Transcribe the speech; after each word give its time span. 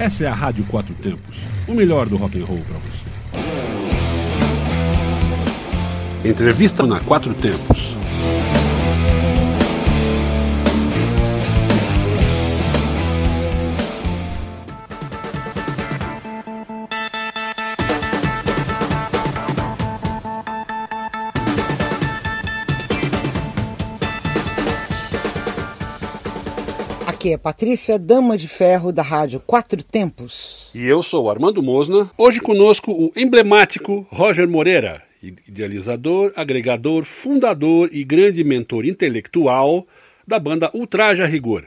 Essa 0.00 0.24
é 0.24 0.28
a 0.28 0.32
Rádio 0.32 0.64
Quatro 0.64 0.94
Tempos, 0.94 1.36
o 1.68 1.74
melhor 1.74 2.08
do 2.08 2.16
rock 2.16 2.40
and 2.40 2.46
roll 2.46 2.62
para 2.66 2.78
você. 2.78 3.06
Entrevista 6.24 6.86
na 6.86 7.00
Quatro 7.00 7.34
Tempos. 7.34 7.89
É 27.32 27.36
Patrícia, 27.36 27.96
dama 27.96 28.36
de 28.36 28.48
ferro 28.48 28.90
da 28.90 29.04
rádio 29.04 29.38
Quatro 29.38 29.84
Tempos. 29.84 30.68
E 30.74 30.84
eu 30.84 31.00
sou 31.00 31.30
Armando 31.30 31.62
Mosna. 31.62 32.10
Hoje 32.18 32.40
conosco 32.40 32.90
o 32.90 33.12
emblemático 33.14 34.04
Roger 34.10 34.48
Moreira, 34.48 35.00
idealizador, 35.22 36.32
agregador, 36.34 37.04
fundador 37.04 37.88
e 37.92 38.02
grande 38.02 38.42
mentor 38.42 38.84
intelectual 38.84 39.86
da 40.26 40.40
banda 40.40 40.72
Ultraja 40.74 41.24
Rigor, 41.24 41.66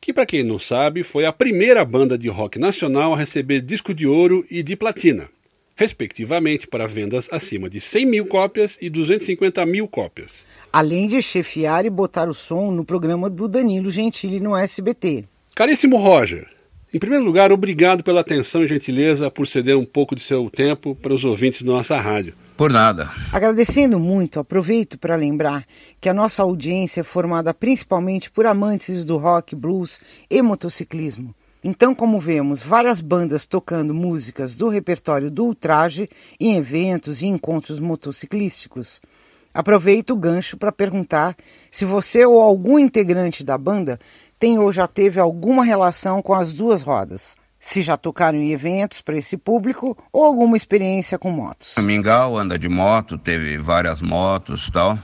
que, 0.00 0.10
para 0.10 0.24
quem 0.24 0.42
não 0.42 0.58
sabe, 0.58 1.02
foi 1.02 1.26
a 1.26 1.32
primeira 1.34 1.84
banda 1.84 2.16
de 2.16 2.30
rock 2.30 2.58
nacional 2.58 3.12
a 3.12 3.18
receber 3.18 3.60
disco 3.60 3.92
de 3.92 4.06
ouro 4.06 4.46
e 4.50 4.62
de 4.62 4.74
platina, 4.74 5.28
respectivamente 5.76 6.66
para 6.66 6.86
vendas 6.86 7.28
acima 7.30 7.68
de 7.68 7.78
100 7.78 8.06
mil 8.06 8.26
cópias 8.26 8.78
e 8.80 8.88
250 8.88 9.66
mil 9.66 9.86
cópias 9.86 10.46
além 10.72 11.08
de 11.08 11.20
chefiar 11.22 11.84
e 11.84 11.90
botar 11.90 12.28
o 12.28 12.34
som 12.34 12.70
no 12.70 12.84
programa 12.84 13.28
do 13.28 13.48
Danilo 13.48 13.90
Gentili 13.90 14.40
no 14.40 14.56
SBT. 14.56 15.24
Caríssimo 15.54 15.96
Roger, 15.96 16.46
em 16.92 16.98
primeiro 16.98 17.22
lugar, 17.22 17.52
obrigado 17.52 18.02
pela 18.02 18.22
atenção 18.22 18.64
e 18.64 18.68
gentileza 18.68 19.30
por 19.30 19.46
ceder 19.46 19.76
um 19.76 19.84
pouco 19.84 20.16
de 20.16 20.22
seu 20.22 20.48
tempo 20.48 20.94
para 20.94 21.12
os 21.12 21.22
ouvintes 21.22 21.60
da 21.60 21.70
nossa 21.70 22.00
rádio. 22.00 22.32
Por 22.56 22.72
nada. 22.72 23.12
Agradecendo 23.30 24.00
muito, 24.00 24.40
aproveito 24.40 24.98
para 24.98 25.14
lembrar 25.14 25.66
que 26.00 26.08
a 26.08 26.14
nossa 26.14 26.42
audiência 26.42 27.02
é 27.02 27.04
formada 27.04 27.52
principalmente 27.52 28.30
por 28.30 28.46
amantes 28.46 29.04
do 29.04 29.18
rock, 29.18 29.54
blues 29.54 30.00
e 30.30 30.40
motociclismo. 30.40 31.34
Então, 31.62 31.94
como 31.94 32.18
vemos, 32.18 32.62
várias 32.62 33.02
bandas 33.02 33.44
tocando 33.44 33.92
músicas 33.92 34.54
do 34.54 34.68
repertório 34.68 35.30
do 35.30 35.44
ultraje 35.44 36.08
em 36.40 36.56
eventos 36.56 37.20
e 37.20 37.26
encontros 37.26 37.78
motociclísticos. 37.78 39.02
Aproveito 39.52 40.10
o 40.10 40.16
gancho 40.16 40.56
para 40.56 40.70
perguntar 40.70 41.36
se 41.70 41.84
você 41.84 42.24
ou 42.24 42.40
algum 42.40 42.78
integrante 42.78 43.42
da 43.42 43.58
banda 43.58 43.98
tem 44.38 44.58
ou 44.58 44.72
já 44.72 44.86
teve 44.86 45.18
alguma 45.18 45.64
relação 45.64 46.22
com 46.22 46.34
as 46.34 46.52
duas 46.52 46.82
rodas. 46.82 47.36
Se 47.58 47.82
já 47.82 47.96
tocaram 47.96 48.38
em 48.38 48.52
eventos 48.52 49.00
para 49.00 49.16
esse 49.16 49.36
público 49.36 49.98
ou 50.12 50.24
alguma 50.24 50.56
experiência 50.56 51.18
com 51.18 51.30
motos. 51.30 51.76
O 51.76 51.82
Mingau 51.82 52.36
anda 52.36 52.56
de 52.56 52.68
moto, 52.68 53.18
teve 53.18 53.58
várias 53.58 54.00
motos 54.00 54.70
tal. 54.70 54.96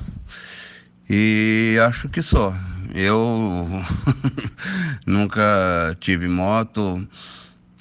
E 1.11 1.77
acho 1.85 2.09
que 2.09 2.23
só. 2.23 2.55
Eu 2.95 3.67
nunca 5.05 5.97
tive 5.99 6.29
moto. 6.29 7.07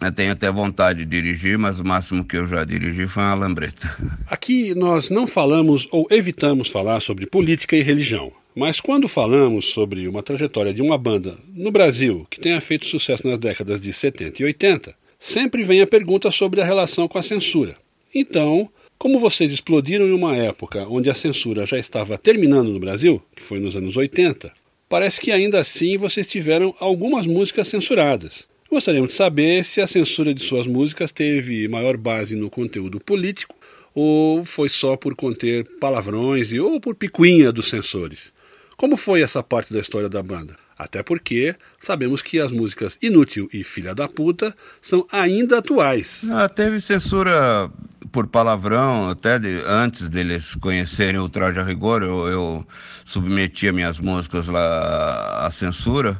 Eu 0.03 0.11
tenho 0.11 0.33
até 0.33 0.51
vontade 0.51 1.05
de 1.05 1.21
dirigir, 1.21 1.57
mas 1.57 1.79
o 1.79 1.85
máximo 1.85 2.25
que 2.25 2.35
eu 2.35 2.45
já 2.45 2.65
dirigi 2.65 3.07
foi 3.07 3.23
uma 3.23 3.33
lambreta. 3.33 3.95
Aqui 4.27 4.75
nós 4.75 5.09
não 5.09 5.25
falamos 5.25 5.87
ou 5.91 6.05
evitamos 6.11 6.67
falar 6.67 6.99
sobre 6.99 7.25
política 7.25 7.75
e 7.75 7.81
religião. 7.81 8.31
Mas 8.55 8.79
quando 8.79 9.07
falamos 9.07 9.65
sobre 9.65 10.07
uma 10.07 10.21
trajetória 10.21 10.73
de 10.73 10.81
uma 10.81 10.97
banda 10.97 11.37
no 11.55 11.71
Brasil 11.71 12.27
que 12.29 12.39
tenha 12.39 12.59
feito 12.61 12.85
sucesso 12.85 13.27
nas 13.27 13.39
décadas 13.39 13.81
de 13.81 13.91
70 13.93 14.41
e 14.41 14.45
80, 14.45 14.95
sempre 15.17 15.63
vem 15.63 15.81
a 15.81 15.87
pergunta 15.87 16.29
sobre 16.31 16.61
a 16.61 16.65
relação 16.65 17.07
com 17.07 17.17
a 17.17 17.23
censura. 17.23 17.77
Então, 18.13 18.69
como 18.97 19.19
vocês 19.19 19.51
explodiram 19.51 20.05
em 20.05 20.11
uma 20.11 20.35
época 20.35 20.85
onde 20.87 21.09
a 21.09 21.15
censura 21.15 21.65
já 21.65 21.79
estava 21.79 22.17
terminando 22.17 22.69
no 22.69 22.79
Brasil, 22.79 23.23
que 23.35 23.41
foi 23.41 23.59
nos 23.59 23.75
anos 23.75 23.97
80, 23.97 24.51
parece 24.87 25.19
que 25.19 25.31
ainda 25.31 25.59
assim 25.59 25.97
vocês 25.97 26.27
tiveram 26.27 26.75
algumas 26.79 27.25
músicas 27.25 27.67
censuradas. 27.67 28.45
Gostaríamos 28.73 29.11
de 29.11 29.15
saber 29.17 29.63
se 29.63 29.81
a 29.81 29.85
censura 29.85 30.33
de 30.33 30.41
suas 30.43 30.65
músicas 30.65 31.11
teve 31.11 31.67
maior 31.67 31.95
base 31.95 32.35
no 32.35 32.49
conteúdo 32.49 32.99
político 32.99 33.55
ou 33.93 34.43
foi 34.45 34.67
só 34.67 34.97
por 34.97 35.13
conter 35.13 35.63
palavrões 35.79 36.51
e 36.51 36.59
ou 36.59 36.81
por 36.81 36.95
picuinha 36.95 37.51
dos 37.51 37.69
censores. 37.69 38.33
Como 38.75 38.97
foi 38.97 39.21
essa 39.21 39.43
parte 39.43 39.71
da 39.71 39.79
história 39.79 40.09
da 40.09 40.23
banda? 40.23 40.57
Até 40.75 41.03
porque 41.03 41.55
sabemos 41.79 42.23
que 42.23 42.39
as 42.39 42.51
músicas 42.51 42.97
Inútil 42.99 43.47
e 43.53 43.63
Filha 43.63 43.93
da 43.93 44.07
Puta 44.07 44.55
são 44.81 45.05
ainda 45.11 45.59
atuais. 45.59 46.25
Ah, 46.31 46.49
teve 46.49 46.81
censura 46.81 47.69
por 48.11 48.25
palavrão, 48.25 49.07
até 49.07 49.37
de, 49.37 49.61
antes 49.67 50.09
deles 50.09 50.55
conhecerem 50.55 51.19
o 51.19 51.29
Traje 51.29 51.59
a 51.59 51.63
Rigor, 51.63 52.01
eu, 52.01 52.27
eu 52.27 52.67
submetia 53.05 53.71
minhas 53.71 53.99
músicas 53.99 54.47
lá 54.47 55.45
à 55.45 55.51
censura. 55.51 56.19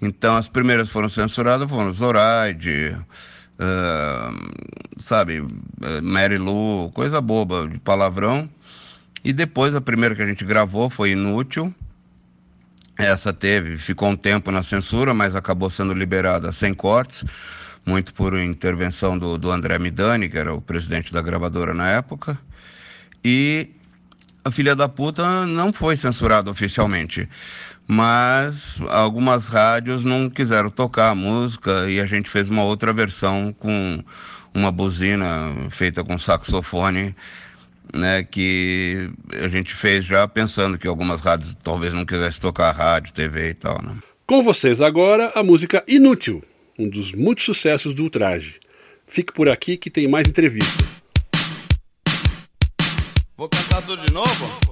Então 0.00 0.36
as 0.36 0.48
primeiras 0.48 0.88
foram 0.88 1.08
censuradas 1.08 1.68
foram 1.68 1.92
Zoraide, 1.92 2.96
uh, 3.58 5.00
sabe, 5.00 5.44
Mary 6.02 6.38
Lou, 6.38 6.90
coisa 6.92 7.20
boba, 7.20 7.66
de 7.66 7.78
palavrão. 7.78 8.48
E 9.24 9.32
depois 9.32 9.74
a 9.74 9.80
primeira 9.80 10.14
que 10.14 10.22
a 10.22 10.26
gente 10.26 10.44
gravou 10.44 10.88
foi 10.88 11.10
Inútil. 11.10 11.74
Essa 12.96 13.32
teve, 13.32 13.76
ficou 13.78 14.08
um 14.08 14.16
tempo 14.16 14.50
na 14.50 14.62
censura, 14.62 15.14
mas 15.14 15.36
acabou 15.36 15.70
sendo 15.70 15.92
liberada 15.94 16.52
sem 16.52 16.74
cortes, 16.74 17.24
muito 17.86 18.12
por 18.12 18.36
intervenção 18.38 19.16
do, 19.16 19.38
do 19.38 19.50
André 19.52 19.78
Midani, 19.78 20.28
que 20.28 20.36
era 20.36 20.52
o 20.52 20.60
presidente 20.60 21.12
da 21.12 21.22
gravadora 21.22 21.72
na 21.72 21.88
época. 21.88 22.38
E 23.24 23.70
a 24.44 24.50
Filha 24.50 24.74
da 24.74 24.88
Puta 24.88 25.46
não 25.46 25.72
foi 25.72 25.96
censurada 25.96 26.50
oficialmente 26.50 27.28
mas 27.90 28.78
algumas 28.90 29.46
rádios 29.46 30.04
não 30.04 30.28
quiseram 30.28 30.68
tocar 30.68 31.10
a 31.10 31.14
música 31.14 31.90
e 31.90 31.98
a 31.98 32.04
gente 32.04 32.28
fez 32.28 32.50
uma 32.50 32.62
outra 32.62 32.92
versão 32.92 33.50
com 33.58 34.04
uma 34.52 34.70
buzina 34.70 35.26
feita 35.70 36.04
com 36.04 36.18
saxofone, 36.18 37.16
né, 37.94 38.22
que 38.22 39.10
a 39.42 39.48
gente 39.48 39.74
fez 39.74 40.04
já 40.04 40.28
pensando 40.28 40.76
que 40.76 40.86
algumas 40.86 41.22
rádios 41.22 41.56
talvez 41.64 41.94
não 41.94 42.04
quisessem 42.04 42.42
tocar 42.42 42.72
rádio, 42.72 43.14
TV 43.14 43.50
e 43.50 43.54
tal, 43.54 43.80
né? 43.82 43.96
Com 44.26 44.42
vocês 44.42 44.82
agora 44.82 45.32
a 45.34 45.42
música 45.42 45.82
Inútil, 45.88 46.44
um 46.78 46.86
dos 46.86 47.12
muitos 47.12 47.46
sucessos 47.46 47.94
do 47.94 48.02
Ultraje. 48.02 48.56
Fique 49.06 49.32
por 49.32 49.48
aqui 49.48 49.78
que 49.78 49.88
tem 49.88 50.06
mais 50.06 50.28
entrevista. 50.28 50.84
Vou 53.38 53.48
cantar 53.48 53.80
tudo 53.82 54.04
de 54.04 54.12
novo? 54.12 54.68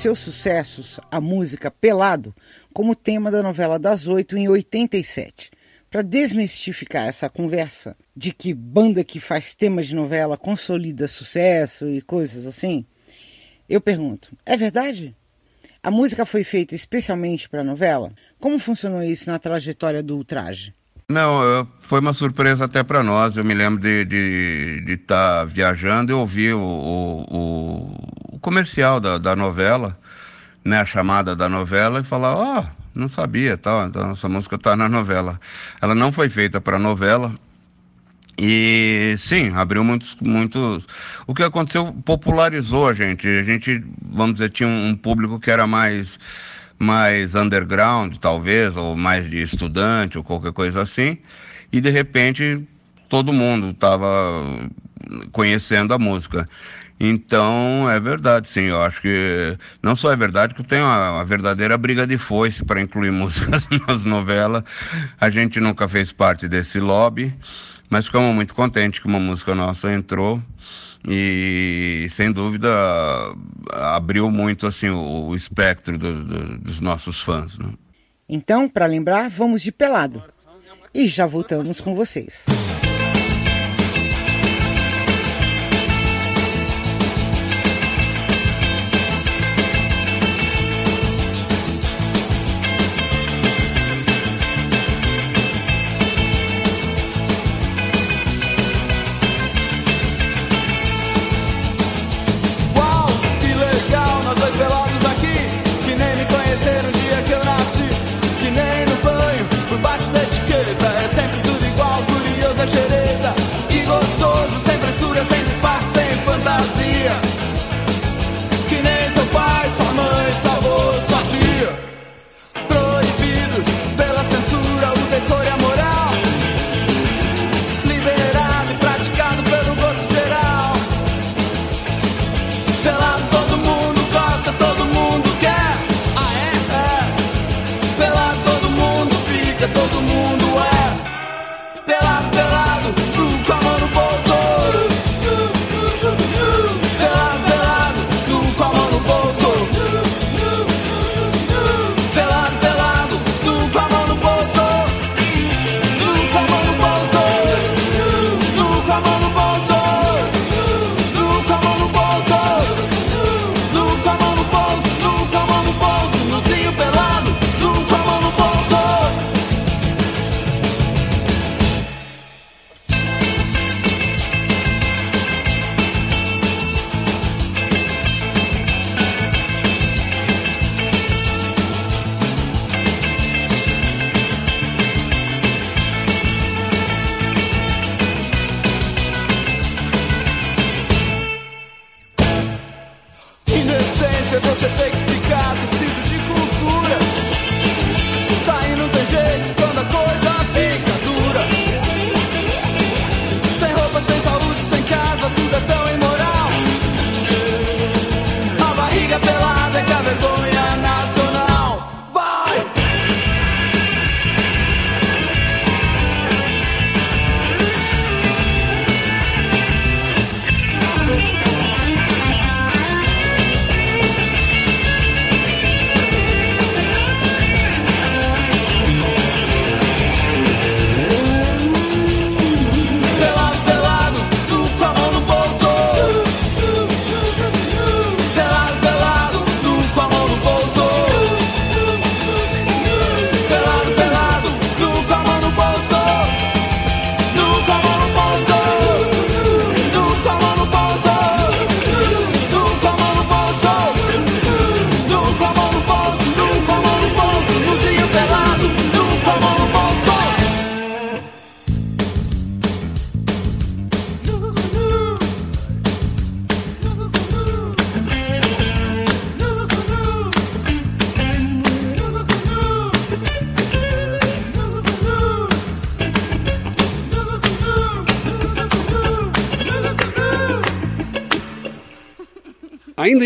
Seus 0.00 0.18
sucessos, 0.20 0.98
a 1.10 1.20
música 1.20 1.70
Pelado, 1.70 2.34
como 2.72 2.96
tema 2.96 3.30
da 3.30 3.42
novela 3.42 3.78
das 3.78 4.06
oito 4.06 4.34
em 4.34 4.48
87. 4.48 5.50
Para 5.90 6.00
desmistificar 6.00 7.06
essa 7.06 7.28
conversa 7.28 7.94
de 8.16 8.32
que 8.32 8.54
banda 8.54 9.04
que 9.04 9.20
faz 9.20 9.54
tema 9.54 9.82
de 9.82 9.94
novela 9.94 10.38
consolida 10.38 11.06
sucesso 11.06 11.86
e 11.86 12.00
coisas 12.00 12.46
assim, 12.46 12.86
eu 13.68 13.78
pergunto: 13.78 14.34
é 14.46 14.56
verdade? 14.56 15.14
A 15.82 15.90
música 15.90 16.24
foi 16.24 16.44
feita 16.44 16.74
especialmente 16.74 17.46
para 17.46 17.60
a 17.60 17.64
novela? 17.64 18.10
Como 18.38 18.58
funcionou 18.58 19.02
isso 19.02 19.30
na 19.30 19.38
trajetória 19.38 20.02
do 20.02 20.16
Ultraje? 20.16 20.74
Não, 21.10 21.66
foi 21.80 21.98
uma 21.98 22.14
surpresa 22.14 22.66
até 22.66 22.84
para 22.84 23.02
nós. 23.02 23.36
Eu 23.36 23.44
me 23.44 23.52
lembro 23.52 23.82
de 23.82 24.84
estar 24.86 25.40
tá 25.40 25.44
viajando 25.44 26.12
e 26.12 26.14
ouvir 26.14 26.54
o, 26.54 26.60
o, 26.60 28.36
o 28.36 28.38
comercial 28.38 29.00
da, 29.00 29.18
da, 29.18 29.34
novela, 29.34 29.98
né, 30.64 30.78
a 30.78 30.86
chamada 30.86 31.34
da 31.34 31.48
novela, 31.48 31.98
e 31.98 32.04
falar: 32.04 32.36
Ó, 32.36 32.60
oh, 32.60 32.64
não 32.94 33.08
sabia, 33.08 33.58
tal, 33.58 33.88
então 33.88 34.12
essa 34.12 34.28
música 34.28 34.54
está 34.54 34.76
na 34.76 34.88
novela. 34.88 35.40
Ela 35.82 35.96
não 35.96 36.12
foi 36.12 36.28
feita 36.28 36.60
para 36.60 36.78
novela. 36.78 37.34
E 38.38 39.16
sim, 39.18 39.52
abriu 39.56 39.82
muitos, 39.82 40.16
muitos. 40.20 40.86
O 41.26 41.34
que 41.34 41.42
aconteceu 41.42 41.92
popularizou 42.04 42.86
a 42.86 42.94
gente. 42.94 43.26
A 43.26 43.42
gente, 43.42 43.84
vamos 44.00 44.34
dizer, 44.34 44.50
tinha 44.50 44.68
um 44.68 44.94
público 44.94 45.40
que 45.40 45.50
era 45.50 45.66
mais 45.66 46.20
mais 46.80 47.34
underground, 47.34 48.16
talvez, 48.16 48.74
ou 48.74 48.96
mais 48.96 49.28
de 49.28 49.42
estudante, 49.42 50.16
ou 50.16 50.24
qualquer 50.24 50.52
coisa 50.52 50.80
assim, 50.80 51.18
e 51.70 51.78
de 51.78 51.90
repente 51.90 52.66
todo 53.06 53.32
mundo 53.34 53.70
estava 53.70 54.06
conhecendo 55.30 55.92
a 55.92 55.98
música. 55.98 56.48
Então, 56.98 57.88
é 57.90 57.98
verdade, 57.98 58.48
sim. 58.48 58.64
Eu 58.64 58.82
acho 58.82 59.00
que 59.00 59.56
não 59.82 59.96
só 59.96 60.12
é 60.12 60.16
verdade 60.16 60.54
que 60.54 60.62
tem 60.62 60.80
uma, 60.80 61.12
uma 61.12 61.24
verdadeira 61.24 61.76
briga 61.76 62.06
de 62.06 62.16
foice 62.18 62.64
para 62.64 62.80
incluir 62.80 63.10
músicas 63.12 63.66
nas 63.86 64.04
novelas. 64.04 64.62
A 65.20 65.30
gente 65.30 65.60
nunca 65.60 65.88
fez 65.88 66.12
parte 66.12 66.48
desse 66.48 66.78
lobby, 66.80 67.34
mas 67.88 68.06
ficamos 68.06 68.34
muito 68.34 68.54
contentes 68.54 69.00
que 69.00 69.06
uma 69.06 69.20
música 69.20 69.54
nossa 69.54 69.92
entrou 69.92 70.42
e 71.08 72.06
sem 72.10 72.30
dúvida 72.30 72.68
abriu 73.72 74.30
muito 74.30 74.66
assim 74.66 74.88
o, 74.88 75.28
o 75.28 75.36
espectro 75.36 75.96
do, 75.98 76.24
do, 76.24 76.58
dos 76.58 76.80
nossos 76.80 77.20
fãs. 77.20 77.58
Né? 77.58 77.72
Então, 78.28 78.68
para 78.68 78.86
lembrar, 78.86 79.28
vamos 79.28 79.62
de 79.62 79.72
pelado 79.72 80.22
e 80.94 81.06
já 81.06 81.26
voltamos 81.26 81.80
com 81.80 81.94
vocês. 81.94 82.46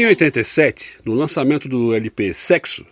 Em 0.05 0.09
87, 0.09 0.99
no 1.05 1.15
lançamento 1.15 1.67
do 1.67 1.95
LP 1.95 2.35
Sexo, 2.35 2.85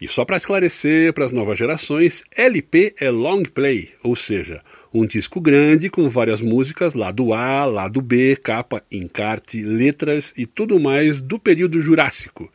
e 0.00 0.06
só 0.06 0.24
para 0.24 0.36
esclarecer 0.36 1.12
para 1.12 1.24
as 1.24 1.32
novas 1.32 1.58
gerações, 1.58 2.22
LP 2.36 2.94
é 3.00 3.10
long 3.10 3.42
play, 3.42 3.90
ou 4.02 4.14
seja, 4.14 4.62
Um 4.94 5.04
disco 5.04 5.38
grande 5.38 5.90
com 5.90 6.08
várias 6.08 6.40
músicas, 6.40 6.94
lado 6.94 7.34
A, 7.34 7.66
lado 7.66 8.00
B, 8.00 8.36
capa, 8.36 8.82
encarte, 8.90 9.62
letras 9.62 10.32
e 10.34 10.46
tudo 10.46 10.80
mais 10.80 11.20
do 11.20 11.38
período 11.38 11.80
Jurássico. 11.80 12.50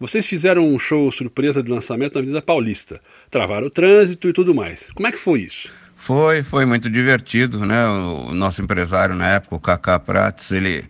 Vocês 0.00 0.26
fizeram 0.26 0.66
um 0.66 0.78
show 0.78 1.12
surpresa 1.12 1.62
de 1.62 1.70
lançamento 1.70 2.14
na 2.14 2.20
Avenida 2.20 2.42
Paulista, 2.42 3.00
travaram 3.30 3.68
o 3.68 3.70
trânsito 3.70 4.28
e 4.28 4.32
tudo 4.32 4.54
mais. 4.54 4.90
Como 4.94 5.06
é 5.06 5.12
que 5.12 5.18
foi 5.18 5.42
isso? 5.42 5.70
Foi, 5.94 6.42
foi 6.42 6.64
muito 6.64 6.90
divertido, 6.90 7.64
né? 7.64 7.86
O 7.86 8.34
nosso 8.34 8.60
empresário 8.62 9.14
na 9.14 9.34
época, 9.34 9.54
o 9.56 9.60
Kaká 9.60 9.98
Prates, 9.98 10.50
ele 10.50 10.84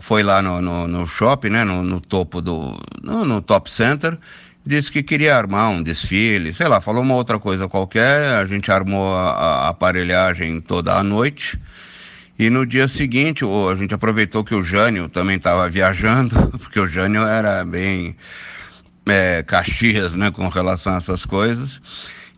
foi 0.00 0.22
lá 0.22 0.42
no, 0.42 0.60
no, 0.60 0.88
no 0.88 1.06
shopping, 1.06 1.50
né? 1.50 1.64
No, 1.64 1.82
no 1.82 2.00
topo 2.00 2.40
do. 2.40 2.76
No, 3.02 3.24
no, 3.24 3.40
Top 3.40 3.70
Center, 3.70 4.18
disse 4.64 4.90
que 4.90 5.02
queria 5.02 5.36
armar 5.36 5.70
um 5.70 5.82
desfile, 5.82 6.52
sei 6.52 6.68
lá, 6.68 6.80
falou 6.80 7.02
uma 7.02 7.14
outra 7.14 7.38
coisa 7.38 7.68
qualquer. 7.68 8.34
A 8.36 8.46
gente 8.46 8.70
armou 8.70 9.14
a, 9.14 9.30
a 9.30 9.68
aparelhagem 9.68 10.60
toda 10.60 10.94
a 10.94 11.02
noite. 11.02 11.58
E 12.38 12.48
no 12.48 12.64
dia 12.64 12.88
seguinte, 12.88 13.44
a 13.44 13.76
gente 13.76 13.92
aproveitou 13.92 14.42
que 14.42 14.54
o 14.54 14.64
Jânio 14.64 15.08
também 15.08 15.36
estava 15.36 15.68
viajando, 15.68 16.34
porque 16.58 16.80
o 16.80 16.88
Jânio 16.88 17.22
era 17.22 17.64
bem 17.66 18.16
é, 19.06 19.42
Caxias, 19.42 20.14
né, 20.14 20.30
com 20.30 20.48
relação 20.48 20.94
a 20.94 20.96
essas 20.96 21.26
coisas. 21.26 21.80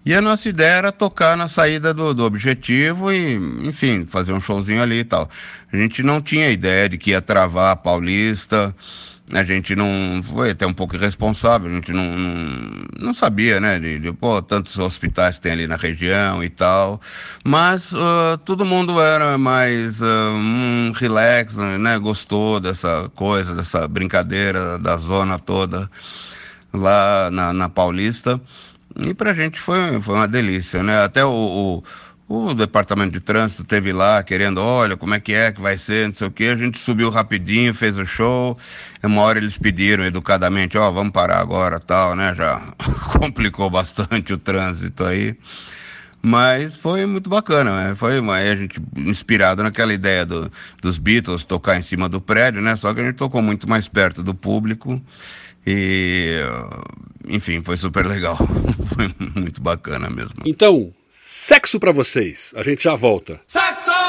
E 0.05 0.15
a 0.15 0.21
nossa 0.21 0.49
ideia 0.49 0.79
era 0.79 0.93
tocar 0.93 1.37
na 1.37 1.49
saída 1.49 1.95
do, 1.95 2.13
do 2.13 2.25
objetivo 2.25 3.13
e, 3.13 3.35
enfim, 3.67 4.05
fazer 4.05 4.33
um 4.33 4.41
showzinho 4.41 4.83
ali 4.83 5.01
e 5.01 5.05
tal. 5.05 5.31
A 5.73 5.77
gente 5.77 6.03
não 6.03 6.21
tinha 6.21 6.51
ideia 6.51 6.89
de 6.89 6.99
que 6.99 7.11
ia 7.11 7.23
travar 7.23 7.73
a 7.73 7.77
Paulista, 7.77 8.75
a 9.31 9.45
gente 9.45 9.75
não 9.75 10.21
foi 10.23 10.51
até 10.51 10.67
um 10.67 10.75
pouco 10.75 10.97
irresponsável, 10.97 11.71
a 11.71 11.75
gente 11.75 11.93
não, 11.93 12.05
não, 12.05 12.85
não 12.99 13.15
sabia, 13.15 13.61
né, 13.61 13.79
de, 13.79 13.99
de, 13.99 14.13
pô, 14.13 14.43
tantos 14.43 14.77
hospitais 14.79 15.39
tem 15.39 15.53
ali 15.53 15.67
na 15.67 15.77
região 15.77 16.43
e 16.45 16.51
tal, 16.51 17.01
mas 17.45 17.93
uh, 17.93 18.37
todo 18.45 18.65
mundo 18.65 19.01
era 19.01 19.39
mais 19.39 20.01
uh, 20.01 20.05
um 20.35 20.93
relax, 20.95 21.57
né, 21.57 21.99
gostou 21.99 22.61
dessa 22.61 23.11
coisa, 23.15 23.55
dessa 23.55 23.89
brincadeira 23.89 24.79
da 24.79 24.97
zona 24.97 25.39
toda 25.39 25.91
lá 26.73 27.31
na, 27.31 27.53
na 27.53 27.69
Paulista, 27.69 28.41
e 29.07 29.15
pra 29.15 29.35
gente 29.35 29.61
foi, 29.61 30.01
foi 30.01 30.15
uma 30.15 30.29
delícia, 30.29 30.83
né, 30.83 31.05
até 31.05 31.25
o, 31.25 31.31
o 31.31 31.85
o 32.35 32.55
departamento 32.55 33.13
de 33.13 33.21
trânsito 33.21 33.63
teve 33.63 33.93
lá 33.93 34.23
querendo, 34.23 34.59
olha, 34.59 34.97
como 34.97 35.13
é 35.13 35.21
que 35.21 35.35
é 35.35 35.53
que 35.53 35.61
vai 35.61 35.77
ser, 35.77 36.09
não 36.09 36.15
sei 36.15 36.27
o 36.27 36.31
que. 36.31 36.47
A 36.47 36.57
gente 36.57 36.79
subiu 36.79 37.11
rapidinho, 37.11 37.75
fez 37.75 37.99
o 37.99 38.07
show. 38.07 38.57
Uma 39.03 39.21
hora 39.21 39.39
eles 39.39 39.59
pediram 39.59 40.03
educadamente, 40.05 40.79
ó, 40.79 40.89
oh, 40.89 40.93
vamos 40.93 41.13
parar 41.13 41.41
agora, 41.41 41.79
tal, 41.79 42.17
né? 42.17 42.35
Já 42.35 42.59
complicou 43.19 43.69
bastante 43.69 44.33
o 44.33 44.39
trânsito 44.39 45.05
aí. 45.05 45.37
Mas 46.23 46.75
foi 46.75 47.05
muito 47.05 47.29
bacana, 47.29 47.89
né? 47.89 47.97
Foi 47.97 48.19
uma, 48.21 48.37
a 48.37 48.57
gente 48.57 48.81
inspirado 48.97 49.63
naquela 49.63 49.93
ideia 49.93 50.25
do, 50.25 50.51
dos 50.81 50.97
Beatles 50.97 51.45
tocar 51.45 51.77
em 51.79 51.83
cima 51.83 52.09
do 52.09 52.21
prédio, 52.21 52.63
né? 52.63 52.77
Só 52.77 52.95
que 52.95 53.01
a 53.01 53.05
gente 53.05 53.17
tocou 53.17 53.43
muito 53.43 53.69
mais 53.69 53.89
perto 53.89 54.23
do 54.23 54.35
público 54.35 55.03
e, 55.67 56.39
enfim, 57.29 57.63
foi 57.63 57.77
super 57.77 58.07
legal. 58.07 58.37
foi 58.95 59.15
muito 59.37 59.63
bacana 59.63 60.11
mesmo. 60.11 60.43
Então, 60.45 60.93
Sexo 61.43 61.81
para 61.81 61.91
vocês. 61.91 62.53
A 62.55 62.63
gente 62.63 62.85
já 62.85 62.95
volta. 62.95 63.41
Sexo! 63.47 64.02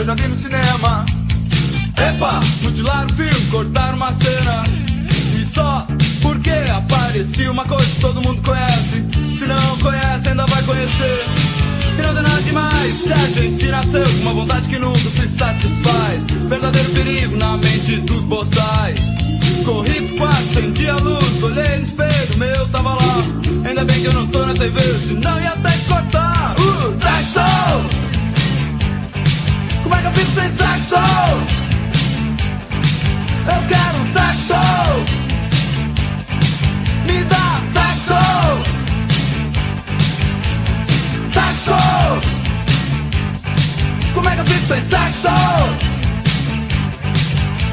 eu 0.00 0.06
já 0.06 0.14
vi 0.14 0.28
no 0.28 0.36
cinema. 0.36 1.04
Epa, 1.96 2.40
mutilar 2.62 3.04
o 3.04 3.14
filme, 3.14 3.46
cortar 3.50 3.94
uma 3.94 4.12
cena. 4.14 4.64
E 5.38 5.46
só 5.54 5.86
porque 6.22 6.50
aparecia 6.74 7.52
uma 7.52 7.66
coisa 7.66 7.84
que 7.84 8.00
todo 8.00 8.22
mundo 8.22 8.40
conhece. 8.40 9.04
Se 9.38 9.44
não 9.44 9.78
conhece, 9.78 10.28
ainda 10.28 10.46
vai 10.46 10.62
conhecer. 10.62 11.26
E 11.98 12.02
não 12.02 12.14
tem 12.14 12.22
nada 12.22 12.42
demais 12.42 12.94
se 12.94 13.12
a 13.12 13.16
gente 13.16 13.66
nasceu 13.66 14.02
com 14.02 14.22
uma 14.22 14.32
vontade 14.32 14.68
que 14.68 14.78
nunca 14.78 14.98
se 14.98 15.28
satisfaz. 15.36 16.22
Verdadeiro 16.48 16.90
perigo 16.92 17.36
na 17.36 17.58
mente 17.58 17.96
dos 17.98 18.22
boçais. 18.22 19.00
Corri 19.66 20.00
pro 20.00 20.16
quarto, 20.16 20.54
senti 20.54 20.88
a 20.88 20.96
luz, 20.96 21.42
olhei 21.42 21.76
no 21.76 21.86
espelho, 21.86 22.38
meu 22.38 22.68
tava 22.68 22.94
lá. 22.94 23.24
Ainda 23.68 23.84
bem 23.84 24.00
que 24.00 24.06
eu 24.06 24.14
não 24.14 24.26
tô 24.28 24.46
na 24.46 24.54
TV, 24.54 24.80
senão 25.06 25.40
ia 25.40 25.50
até 25.50 25.76
cortar. 25.86 26.54
Uh, 26.58 26.94
sexo! 27.02 28.09
Como 29.90 29.98
é 29.98 30.02
que 30.02 30.06
eu 30.06 30.12
fico 30.12 30.30
sem 30.30 30.52
saxo? 30.52 30.94
Eu 33.44 33.60
quero 33.68 33.98
um 33.98 34.12
saxo. 34.12 34.54
Me 37.06 37.24
dá 37.24 37.60
saxo. 37.74 38.22
Saxo. 41.34 41.80
Como 44.14 44.28
é 44.28 44.34
que 44.36 44.40
eu 44.40 44.44
fico 44.44 44.66
sem 44.68 44.84
saxo? 44.84 45.28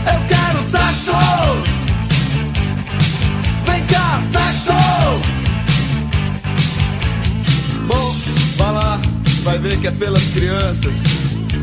Eu 0.07 0.19
quero 0.27 0.59
um 0.59 0.69
saxo. 0.71 1.17
Vem 3.67 3.85
cá, 3.85 4.23
saxo. 4.33 5.21
Bom, 7.85 8.15
vai 8.57 8.71
lá, 8.73 8.99
vai 9.43 9.59
ver 9.59 9.77
que 9.79 9.85
é 9.85 9.91
pelas 9.91 10.23
crianças. 10.33 11.16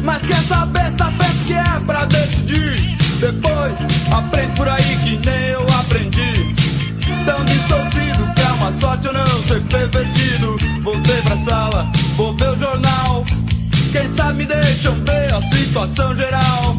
Mas 0.04 0.22
que 0.22 0.32
essa 0.32 0.66
besta 0.66 1.04
tá 1.04 1.12
fez 1.12 1.46
que 1.46 1.54
é 1.54 1.80
pra 1.86 2.04
decidir. 2.04 2.94
Depois 3.20 3.72
aprende 4.12 4.52
por 4.54 4.68
aí 4.68 4.96
que 5.02 5.18
nem 5.26 5.46
eu 5.46 5.66
aprendi. 5.80 6.54
Tão 7.24 7.42
distorcido 7.46 8.34
que 8.34 8.42
é 8.42 8.52
uma 8.52 8.72
sorte 8.80 9.06
eu 9.06 9.14
não 9.14 9.26
ser 9.44 9.62
pervertido. 9.62 10.58
Voltei 10.82 11.22
pra 11.22 11.36
sala, 11.38 11.90
vou 12.16 12.36
ver 12.36 12.50
o 12.50 12.58
jornal. 12.58 13.24
Quem 13.92 14.14
sabe 14.14 14.38
me 14.38 14.44
deixam 14.44 14.94
ver 15.04 15.32
a 15.32 15.40
situação 15.56 16.14
geral. 16.16 16.76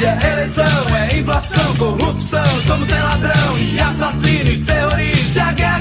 E 0.00 0.04
é 0.04 0.32
eleição, 0.32 0.96
é 0.96 1.18
inflação, 1.18 1.76
corrupção. 1.76 2.42
Como 2.66 2.84
tem 2.84 3.00
ladrão 3.00 3.58
e 3.58 3.78
assassino 3.78 4.50
e 4.50 4.64
terrorista, 4.64 5.44
a 5.44 5.52
guerra 5.52 5.80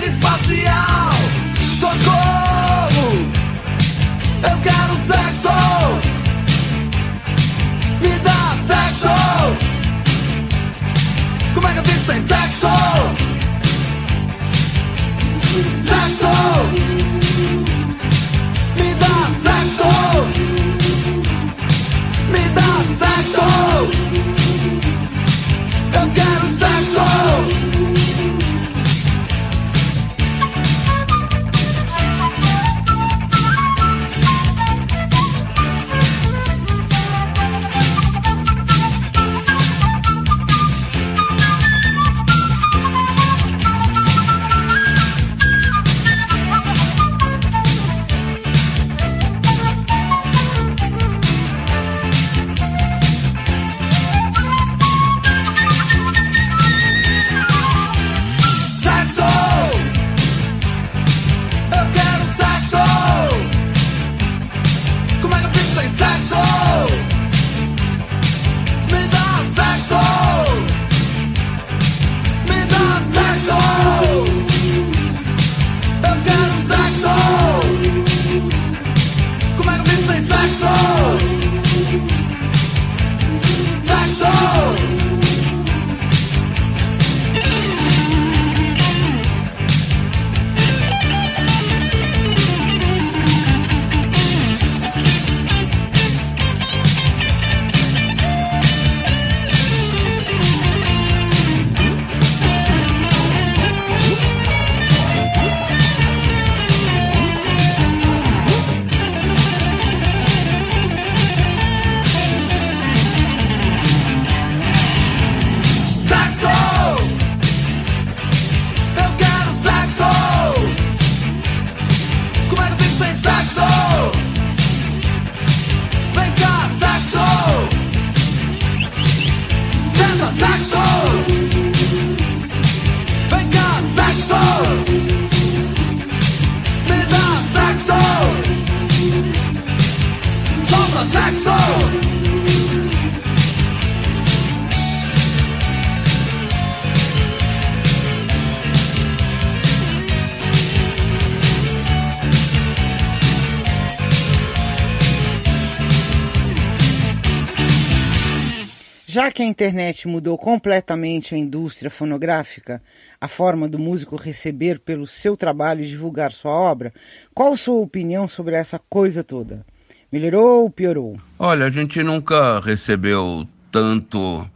internet 159.59 160.07
mudou 160.07 160.37
completamente 160.37 161.35
a 161.35 161.37
indústria 161.37 161.91
fonográfica, 161.91 162.81
a 163.19 163.27
forma 163.27 163.67
do 163.67 163.77
músico 163.77 164.15
receber 164.15 164.79
pelo 164.79 165.05
seu 165.05 165.35
trabalho 165.35 165.83
e 165.83 165.87
divulgar 165.87 166.31
sua 166.31 166.53
obra, 166.53 166.93
qual 167.33 167.57
sua 167.57 167.81
opinião 167.81 168.25
sobre 168.25 168.55
essa 168.55 168.79
coisa 168.79 169.21
toda? 169.21 169.65
Melhorou 170.09 170.63
ou 170.63 170.69
piorou? 170.69 171.19
Olha, 171.37 171.65
a 171.65 171.69
gente 171.69 172.01
nunca 172.01 172.61
recebeu 172.61 173.45
tanto 173.69 174.49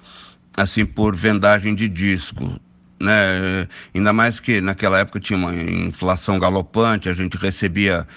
assim 0.56 0.86
por 0.86 1.14
vendagem 1.18 1.76
de 1.76 1.90
disco. 1.90 2.58
Né? 2.98 3.68
Ainda 3.94 4.14
mais 4.14 4.40
que 4.40 4.62
naquela 4.62 5.00
época 5.00 5.20
tinha 5.20 5.38
uma 5.38 5.54
inflação 5.54 6.40
galopante, 6.40 7.10
a 7.10 7.14
gente 7.14 7.36
recebia 7.36 8.08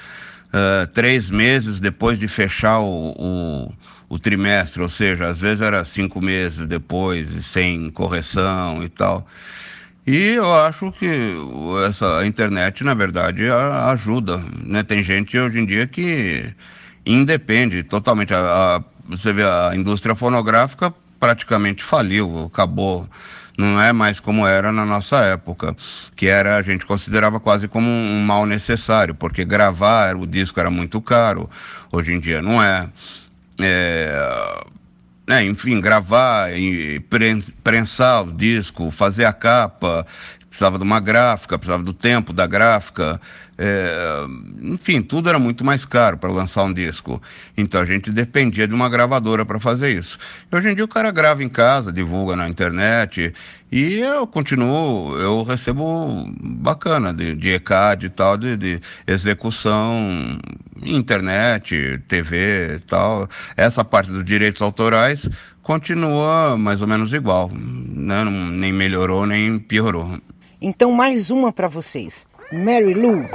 uh, 0.46 0.86
três 0.94 1.30
meses 1.30 1.80
depois 1.80 2.16
de 2.16 2.28
fechar 2.28 2.78
o, 2.78 3.12
o 3.18 3.72
o 4.08 4.18
trimestre, 4.18 4.82
ou 4.82 4.88
seja, 4.88 5.26
às 5.26 5.40
vezes 5.40 5.60
era 5.60 5.84
cinco 5.84 6.20
meses 6.20 6.66
depois, 6.66 7.28
sem 7.46 7.90
correção 7.90 8.82
e 8.82 8.88
tal. 8.88 9.26
E 10.06 10.34
eu 10.34 10.54
acho 10.54 10.92
que 10.92 11.10
essa 11.88 12.24
internet, 12.24 12.84
na 12.84 12.94
verdade, 12.94 13.50
ajuda. 13.50 14.38
Né? 14.64 14.84
Tem 14.84 15.02
gente 15.02 15.36
hoje 15.36 15.58
em 15.58 15.66
dia 15.66 15.86
que 15.86 16.54
independe 17.04 17.82
totalmente. 17.82 18.32
A, 18.32 18.76
a, 18.76 18.84
você 19.08 19.32
vê 19.32 19.42
a 19.42 19.72
indústria 19.74 20.14
fonográfica 20.14 20.94
praticamente 21.18 21.82
faliu, 21.82 22.44
acabou. 22.44 23.08
Não 23.58 23.80
é 23.80 23.92
mais 23.92 24.20
como 24.20 24.46
era 24.46 24.70
na 24.70 24.84
nossa 24.84 25.16
época, 25.24 25.74
que 26.14 26.26
era 26.26 26.56
a 26.56 26.62
gente 26.62 26.84
considerava 26.86 27.40
quase 27.40 27.66
como 27.66 27.88
um 27.88 28.22
mal 28.22 28.44
necessário, 28.46 29.14
porque 29.14 29.44
gravar 29.44 30.14
o 30.14 30.26
disco 30.26 30.60
era 30.60 30.70
muito 30.70 31.00
caro. 31.00 31.48
Hoje 31.90 32.12
em 32.12 32.20
dia 32.20 32.42
não 32.42 32.62
é 32.62 32.88
é, 33.60 34.64
né, 35.26 35.44
enfim, 35.44 35.80
gravar, 35.80 36.48
prensar 37.62 38.22
o 38.26 38.32
disco, 38.32 38.90
fazer 38.90 39.24
a 39.24 39.32
capa, 39.32 40.06
precisava 40.48 40.78
de 40.78 40.84
uma 40.84 41.00
gráfica, 41.00 41.58
precisava 41.58 41.82
do 41.82 41.92
tempo 41.92 42.32
da 42.32 42.46
gráfica, 42.46 43.20
é, 43.58 44.26
enfim, 44.62 45.00
tudo 45.00 45.28
era 45.28 45.38
muito 45.38 45.64
mais 45.64 45.84
caro 45.84 46.18
para 46.18 46.30
lançar 46.30 46.64
um 46.64 46.72
disco. 46.72 47.20
Então 47.56 47.80
a 47.80 47.84
gente 47.84 48.10
dependia 48.10 48.68
de 48.68 48.74
uma 48.74 48.88
gravadora 48.88 49.44
para 49.44 49.58
fazer 49.58 49.90
isso. 49.90 50.18
E 50.50 50.56
hoje 50.56 50.70
em 50.70 50.74
dia 50.74 50.84
o 50.84 50.88
cara 50.88 51.10
grava 51.10 51.42
em 51.42 51.48
casa, 51.48 51.92
divulga 51.92 52.36
na 52.36 52.48
internet, 52.48 53.32
e 53.72 53.94
eu 53.94 54.26
continuo, 54.26 55.16
eu 55.16 55.42
recebo 55.42 56.30
bacana 56.40 57.12
de, 57.12 57.34
de 57.34 57.50
ECAD 57.50 58.06
e 58.06 58.10
tal, 58.10 58.36
de, 58.36 58.56
de 58.56 58.80
execução, 59.06 60.38
internet, 60.84 62.00
TV 62.06 62.76
e 62.76 62.78
tal. 62.80 63.28
Essa 63.56 63.84
parte 63.84 64.10
dos 64.10 64.24
direitos 64.24 64.60
autorais 64.60 65.28
continua 65.62 66.56
mais 66.58 66.80
ou 66.80 66.86
menos 66.86 67.12
igual, 67.12 67.50
né? 67.52 68.22
nem 68.24 68.72
melhorou 68.72 69.26
nem 69.26 69.58
piorou. 69.58 70.18
Então 70.60 70.92
mais 70.92 71.30
uma 71.30 71.52
para 71.52 71.68
vocês. 71.68 72.26
Mary 72.52 72.94
Lou. 72.94 73.26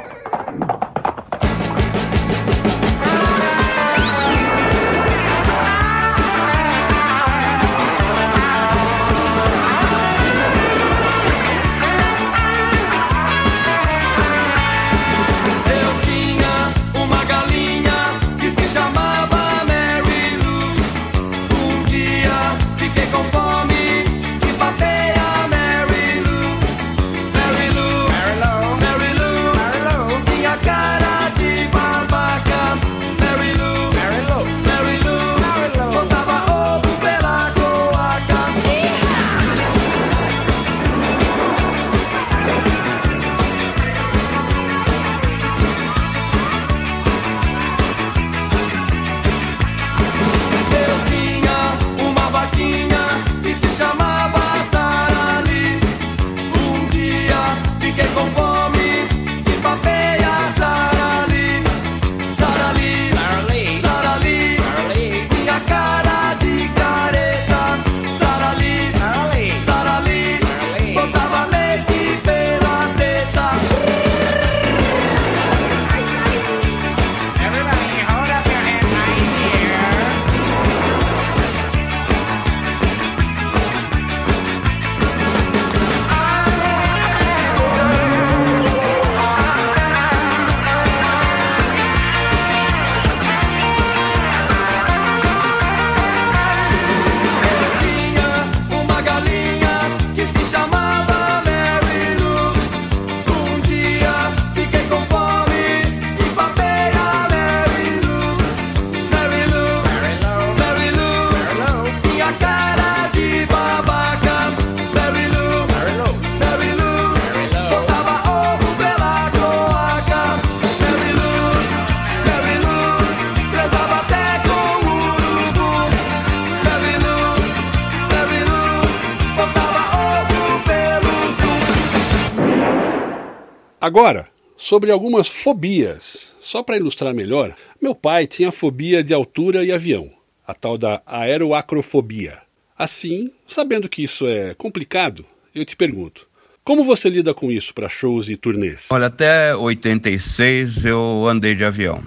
Agora, 133.91 134.29
sobre 134.55 134.89
algumas 134.89 135.27
fobias. 135.27 136.31
Só 136.41 136.63
para 136.63 136.77
ilustrar 136.77 137.13
melhor, 137.13 137.53
meu 137.81 137.93
pai 137.93 138.25
tinha 138.25 138.49
fobia 138.49 139.03
de 139.03 139.13
altura 139.13 139.65
e 139.65 139.71
avião, 139.73 140.09
a 140.47 140.53
tal 140.53 140.77
da 140.77 141.01
aeroacrofobia. 141.05 142.37
Assim, 142.77 143.29
sabendo 143.45 143.89
que 143.89 144.01
isso 144.01 144.25
é 144.25 144.53
complicado, 144.53 145.25
eu 145.53 145.65
te 145.65 145.75
pergunto: 145.75 146.25
como 146.63 146.85
você 146.85 147.09
lida 147.09 147.33
com 147.33 147.51
isso 147.51 147.73
para 147.73 147.89
shows 147.89 148.29
e 148.29 148.37
turnês? 148.37 148.87
Olha, 148.89 149.07
até 149.07 149.53
86 149.53 150.85
eu 150.85 151.27
andei 151.27 151.53
de 151.53 151.65
avião. 151.65 152.01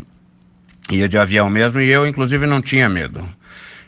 Ia 0.90 1.06
de 1.06 1.18
avião 1.18 1.50
mesmo 1.50 1.82
e 1.82 1.90
eu, 1.90 2.06
inclusive, 2.06 2.46
não 2.46 2.62
tinha 2.62 2.88
medo. 2.88 3.28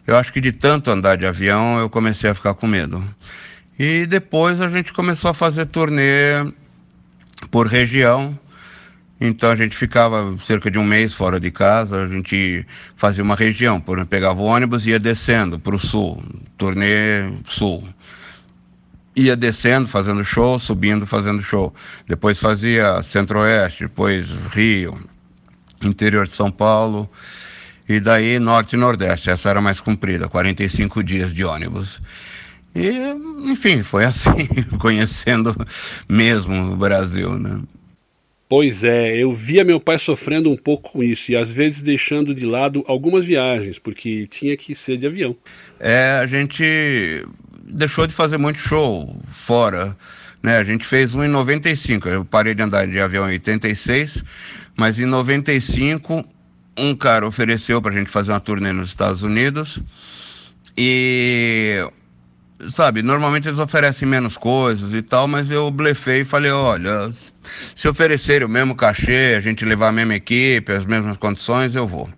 Eu 0.06 0.18
acho 0.18 0.30
que 0.30 0.40
de 0.42 0.52
tanto 0.52 0.90
andar 0.90 1.16
de 1.16 1.24
avião 1.24 1.78
eu 1.78 1.88
comecei 1.88 2.28
a 2.28 2.34
ficar 2.34 2.52
com 2.52 2.66
medo. 2.66 3.02
E 3.78 4.04
depois 4.04 4.60
a 4.60 4.68
gente 4.68 4.92
começou 4.92 5.30
a 5.30 5.34
fazer 5.34 5.64
turnê 5.64 6.44
por 7.50 7.66
região. 7.66 8.38
Então 9.20 9.50
a 9.50 9.56
gente 9.56 9.74
ficava 9.76 10.36
cerca 10.44 10.70
de 10.70 10.78
um 10.78 10.84
mês 10.84 11.14
fora 11.14 11.40
de 11.40 11.50
casa, 11.50 12.04
a 12.04 12.08
gente 12.08 12.66
fazia 12.96 13.24
uma 13.24 13.34
região, 13.34 13.80
por 13.80 13.96
exemplo, 13.96 14.10
pegava 14.10 14.40
o 14.40 14.44
ônibus 14.44 14.86
e 14.86 14.90
ia 14.90 14.98
descendo 14.98 15.58
para 15.58 15.74
o 15.74 15.78
sul, 15.78 16.22
turnê 16.58 17.32
sul. 17.46 17.88
Ia 19.14 19.34
descendo, 19.34 19.88
fazendo 19.88 20.22
show, 20.22 20.58
subindo, 20.58 21.06
fazendo 21.06 21.42
show. 21.42 21.74
Depois 22.06 22.38
fazia 22.38 23.02
centro-oeste, 23.02 23.84
depois 23.84 24.28
Rio, 24.52 25.00
interior 25.82 26.26
de 26.26 26.34
São 26.34 26.50
Paulo, 26.50 27.10
e 27.88 27.98
daí 27.98 28.38
norte 28.38 28.74
e 28.74 28.78
nordeste. 28.78 29.30
Essa 29.30 29.48
era 29.48 29.62
mais 29.62 29.80
comprida, 29.80 30.28
45 30.28 31.02
dias 31.02 31.32
de 31.32 31.42
ônibus. 31.42 31.98
E, 32.76 33.50
enfim, 33.50 33.82
foi 33.82 34.04
assim, 34.04 34.46
conhecendo 34.78 35.56
mesmo 36.06 36.72
o 36.72 36.76
Brasil, 36.76 37.38
né? 37.38 37.58
Pois 38.48 38.84
é, 38.84 39.16
eu 39.16 39.32
via 39.32 39.64
meu 39.64 39.80
pai 39.80 39.98
sofrendo 39.98 40.50
um 40.52 40.56
pouco 40.56 40.92
com 40.92 41.02
isso 41.02 41.32
e 41.32 41.36
às 41.36 41.50
vezes 41.50 41.80
deixando 41.80 42.34
de 42.34 42.44
lado 42.44 42.84
algumas 42.86 43.24
viagens, 43.24 43.78
porque 43.78 44.26
tinha 44.28 44.56
que 44.56 44.74
ser 44.74 44.98
de 44.98 45.06
avião. 45.06 45.34
É, 45.80 46.18
a 46.22 46.26
gente 46.26 47.26
deixou 47.62 48.06
de 48.06 48.14
fazer 48.14 48.36
muito 48.36 48.58
show 48.58 49.20
fora, 49.26 49.96
né? 50.42 50.58
A 50.58 50.64
gente 50.64 50.84
fez 50.84 51.14
um 51.14 51.24
em 51.24 51.28
95, 51.28 52.08
eu 52.08 52.24
parei 52.26 52.54
de 52.54 52.62
andar 52.62 52.86
de 52.86 53.00
avião 53.00 53.24
em 53.24 53.32
86, 53.32 54.22
mas 54.76 54.98
em 54.98 55.06
95 55.06 56.24
um 56.78 56.94
cara 56.94 57.26
ofereceu 57.26 57.80
para 57.80 57.90
a 57.92 57.96
gente 57.96 58.10
fazer 58.10 58.32
uma 58.32 58.38
turnê 58.38 58.70
nos 58.70 58.90
Estados 58.90 59.22
Unidos 59.22 59.80
e 60.76 61.82
sabe, 62.70 63.02
normalmente 63.02 63.48
eles 63.48 63.58
oferecem 63.58 64.08
menos 64.08 64.36
coisas 64.36 64.94
e 64.94 65.02
tal, 65.02 65.28
mas 65.28 65.50
eu 65.50 65.70
blefei 65.70 66.20
e 66.20 66.24
falei, 66.24 66.50
olha, 66.50 67.12
se 67.74 67.88
oferecerem 67.88 68.46
o 68.46 68.50
mesmo 68.50 68.74
cachê, 68.74 69.34
a 69.36 69.40
gente 69.40 69.64
levar 69.64 69.88
a 69.88 69.92
mesma 69.92 70.14
equipe, 70.14 70.72
as 70.72 70.84
mesmas 70.84 71.16
condições, 71.16 71.74
eu 71.74 71.86
vou. 71.86 72.08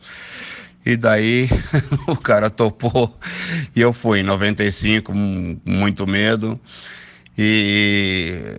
E 0.86 0.96
daí 0.96 1.48
o 2.08 2.16
cara 2.16 2.48
topou 2.48 3.12
e 3.74 3.80
eu 3.80 3.92
fui 3.92 4.20
em 4.20 4.22
95, 4.22 5.12
com 5.12 5.60
muito 5.64 6.06
medo. 6.06 6.58
E, 7.36 8.56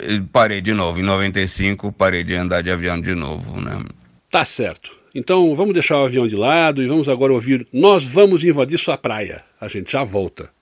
e 0.00 0.20
parei 0.32 0.60
de 0.60 0.72
novo. 0.72 0.98
Em 0.98 1.02
95 1.02 1.92
parei 1.92 2.24
de 2.24 2.34
andar 2.34 2.62
de 2.62 2.70
avião 2.70 3.00
de 3.00 3.14
novo, 3.14 3.60
né? 3.60 3.84
Tá 4.30 4.44
certo. 4.44 4.90
Então 5.14 5.54
vamos 5.54 5.74
deixar 5.74 5.98
o 5.98 6.06
avião 6.06 6.26
de 6.26 6.36
lado 6.36 6.82
e 6.82 6.86
vamos 6.86 7.08
agora 7.08 7.32
ouvir 7.32 7.66
Nós 7.72 8.04
Vamos 8.04 8.42
Invadir 8.42 8.78
Sua 8.78 8.96
Praia. 8.96 9.44
A 9.60 9.68
gente 9.68 9.92
já 9.92 10.04
volta. 10.04 10.55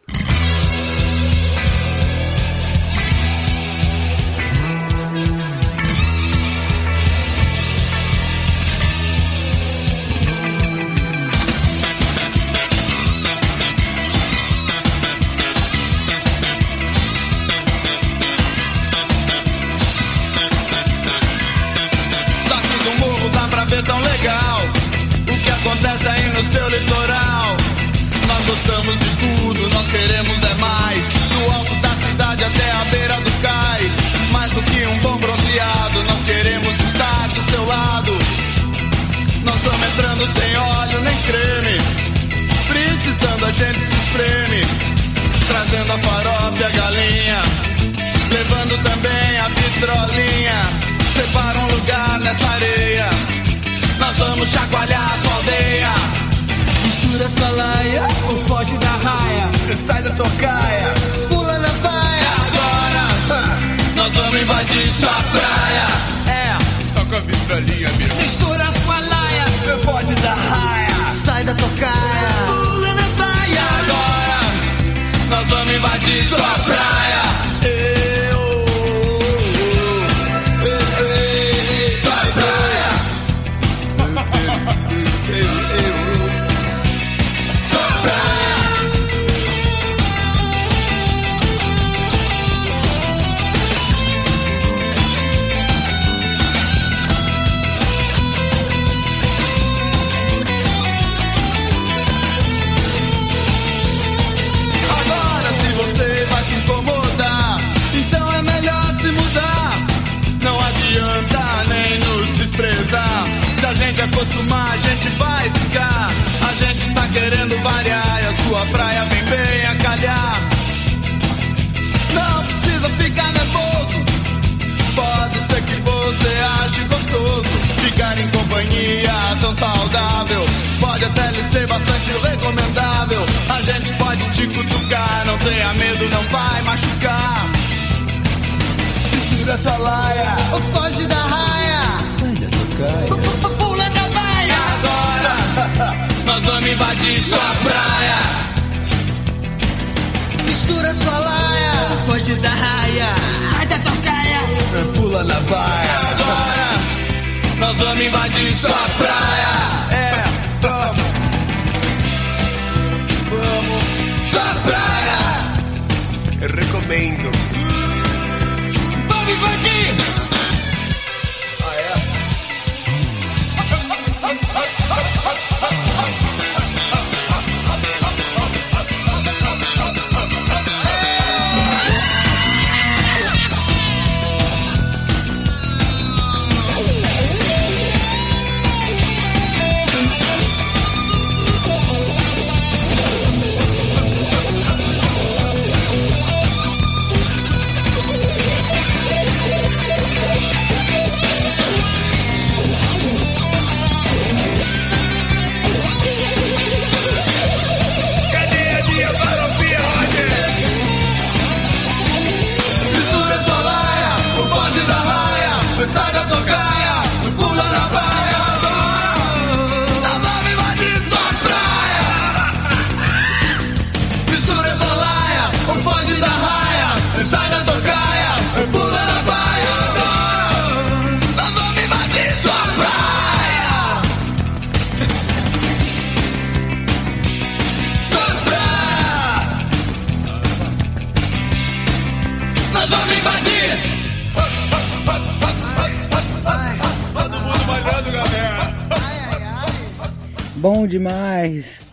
Demais. 250.95 251.85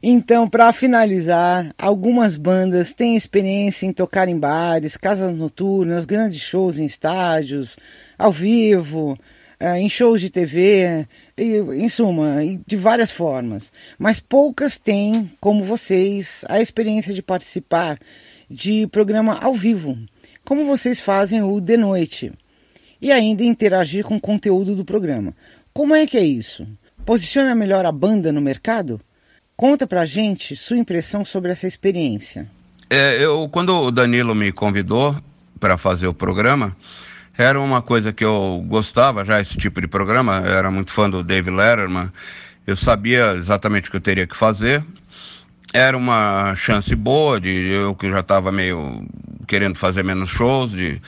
Então, 0.00 0.48
para 0.48 0.72
finalizar, 0.72 1.74
algumas 1.76 2.36
bandas 2.36 2.92
têm 2.92 3.16
experiência 3.16 3.84
em 3.84 3.92
tocar 3.92 4.28
em 4.28 4.38
bares, 4.38 4.96
casas 4.96 5.36
noturnas, 5.36 6.04
grandes 6.04 6.40
shows 6.40 6.78
em 6.78 6.84
estádios, 6.84 7.76
ao 8.16 8.30
vivo, 8.30 9.18
eh, 9.58 9.80
em 9.80 9.88
shows 9.88 10.20
de 10.20 10.30
TV, 10.30 11.04
em 11.36 11.88
suma, 11.88 12.36
de 12.64 12.76
várias 12.76 13.10
formas. 13.10 13.72
Mas 13.98 14.20
poucas 14.20 14.78
têm, 14.78 15.32
como 15.40 15.64
vocês, 15.64 16.44
a 16.48 16.60
experiência 16.60 17.12
de 17.12 17.22
participar 17.22 17.98
de 18.48 18.86
programa 18.86 19.38
ao 19.42 19.52
vivo, 19.52 19.98
como 20.44 20.64
vocês 20.64 21.00
fazem 21.00 21.42
o 21.42 21.60
de 21.60 21.76
noite, 21.76 22.30
e 23.02 23.10
ainda 23.10 23.42
interagir 23.42 24.04
com 24.04 24.14
o 24.14 24.20
conteúdo 24.20 24.76
do 24.76 24.84
programa. 24.84 25.34
Como 25.72 25.92
é 25.92 26.06
que 26.06 26.16
é 26.16 26.24
isso? 26.24 26.64
Posiciona 27.04 27.54
melhor 27.54 27.84
a 27.84 27.92
banda 27.92 28.32
no 28.32 28.40
mercado? 28.40 28.98
Conta 29.54 29.86
pra 29.86 30.06
gente 30.06 30.56
sua 30.56 30.78
impressão 30.78 31.22
sobre 31.22 31.52
essa 31.52 31.66
experiência. 31.66 32.50
É, 32.88 33.22
eu, 33.22 33.46
quando 33.50 33.78
o 33.78 33.90
Danilo 33.90 34.34
me 34.34 34.50
convidou 34.50 35.14
para 35.60 35.76
fazer 35.76 36.06
o 36.06 36.14
programa, 36.14 36.74
era 37.36 37.60
uma 37.60 37.82
coisa 37.82 38.10
que 38.10 38.24
eu 38.24 38.64
gostava 38.66 39.22
já, 39.22 39.38
esse 39.38 39.58
tipo 39.58 39.82
de 39.82 39.86
programa. 39.86 40.42
Eu 40.46 40.54
era 40.54 40.70
muito 40.70 40.92
fã 40.92 41.10
do 41.10 41.22
Dave 41.22 41.50
Letterman. 41.50 42.10
Eu 42.66 42.74
sabia 42.74 43.34
exatamente 43.36 43.88
o 43.88 43.90
que 43.90 43.98
eu 43.98 44.00
teria 44.00 44.26
que 44.26 44.36
fazer. 44.36 44.82
Era 45.74 45.98
uma 45.98 46.54
chance 46.56 46.96
boa 46.96 47.38
de 47.38 47.50
eu 47.50 47.94
que 47.94 48.10
já 48.10 48.20
estava 48.20 48.50
meio 48.50 49.06
querendo 49.46 49.76
fazer 49.76 50.02
menos 50.02 50.30
shows, 50.30 50.72
de 50.72 51.02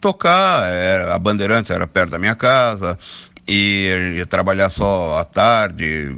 tocar. 0.00 0.64
Era, 0.64 1.14
a 1.14 1.18
Bandeirantes 1.18 1.70
era 1.70 1.86
perto 1.86 2.12
da 2.12 2.18
minha 2.18 2.34
casa 2.34 2.98
e 3.46 4.24
trabalhar 4.28 4.70
só 4.70 5.18
à 5.18 5.24
tarde, 5.24 6.14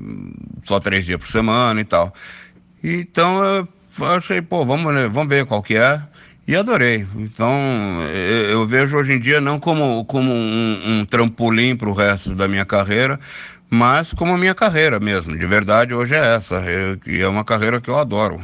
só 0.64 0.80
três 0.80 1.04
dias 1.04 1.18
por 1.18 1.28
semana 1.28 1.80
e 1.80 1.84
tal. 1.84 2.14
Então 2.82 3.44
eu 3.44 3.68
achei, 4.16 4.42
pô, 4.42 4.64
vamos, 4.64 4.92
vamos 5.10 5.28
ver 5.28 5.44
qual 5.46 5.62
que 5.62 5.76
é. 5.76 6.00
E 6.48 6.54
adorei. 6.54 7.04
Então, 7.16 7.50
eu 8.48 8.64
vejo 8.68 8.96
hoje 8.96 9.14
em 9.14 9.18
dia 9.18 9.40
não 9.40 9.58
como, 9.58 10.04
como 10.04 10.32
um, 10.32 11.00
um 11.00 11.04
trampolim 11.04 11.74
para 11.74 11.88
o 11.88 11.92
resto 11.92 12.36
da 12.36 12.46
minha 12.46 12.64
carreira, 12.64 13.18
mas 13.68 14.12
como 14.12 14.32
a 14.32 14.38
minha 14.38 14.54
carreira 14.54 15.00
mesmo. 15.00 15.36
De 15.36 15.46
verdade, 15.46 15.92
hoje 15.92 16.14
é 16.14 16.34
essa. 16.36 16.62
E 17.06 17.20
é 17.20 17.28
uma 17.28 17.44
carreira 17.44 17.80
que 17.80 17.90
eu 17.90 17.98
adoro. 17.98 18.40